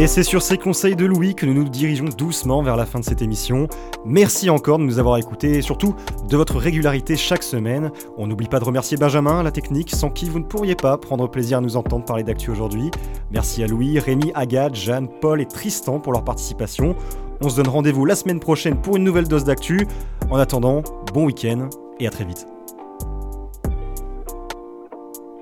Et 0.02 0.08
c'est 0.08 0.24
sur 0.24 0.42
ces 0.42 0.58
conseils 0.58 0.96
de 0.96 1.06
Louis 1.06 1.36
que 1.36 1.46
nous 1.46 1.54
nous 1.54 1.68
dirigeons 1.68 2.08
doucement 2.18 2.60
vers 2.60 2.74
la 2.74 2.86
fin 2.86 2.98
de 2.98 3.04
cette 3.04 3.22
émission. 3.22 3.68
Merci 4.04 4.50
encore 4.50 4.78
de 4.78 4.82
nous 4.82 4.98
avoir 4.98 5.16
écoutés 5.16 5.58
et 5.58 5.62
surtout 5.62 5.94
de 6.28 6.36
votre 6.36 6.58
régularité 6.58 7.16
chaque 7.16 7.44
semaine. 7.44 7.92
On 8.18 8.26
n'oublie 8.26 8.48
pas 8.48 8.58
de 8.58 8.64
remercier 8.64 8.96
Benjamin, 8.96 9.44
la 9.44 9.52
technique, 9.52 9.94
sans 9.94 10.10
qui 10.10 10.28
vous 10.28 10.40
ne 10.40 10.44
pourriez 10.44 10.74
pas 10.74 10.98
prendre 10.98 11.30
plaisir 11.30 11.58
à 11.58 11.60
nous 11.60 11.76
entendre 11.76 12.04
parler 12.04 12.24
d'actu 12.24 12.50
aujourd'hui. 12.50 12.90
Merci 13.30 13.62
à 13.62 13.68
Louis, 13.68 14.00
Rémi, 14.00 14.32
Agathe, 14.34 14.74
Jeanne, 14.74 15.06
Paul 15.20 15.40
et 15.40 15.46
Tristan 15.46 16.00
pour 16.00 16.12
leur 16.12 16.24
participation. 16.24 16.96
On 17.40 17.48
se 17.48 17.54
donne 17.54 17.68
rendez-vous 17.68 18.04
la 18.04 18.16
semaine 18.16 18.40
prochaine 18.40 18.80
pour 18.80 18.96
une 18.96 19.04
nouvelle 19.04 19.28
dose 19.28 19.44
d'actu. 19.44 19.86
En 20.30 20.38
attendant, 20.38 20.82
bon 21.14 21.26
week-end 21.26 21.70
et 22.00 22.08
à 22.08 22.10
très 22.10 22.24
vite. 22.24 22.51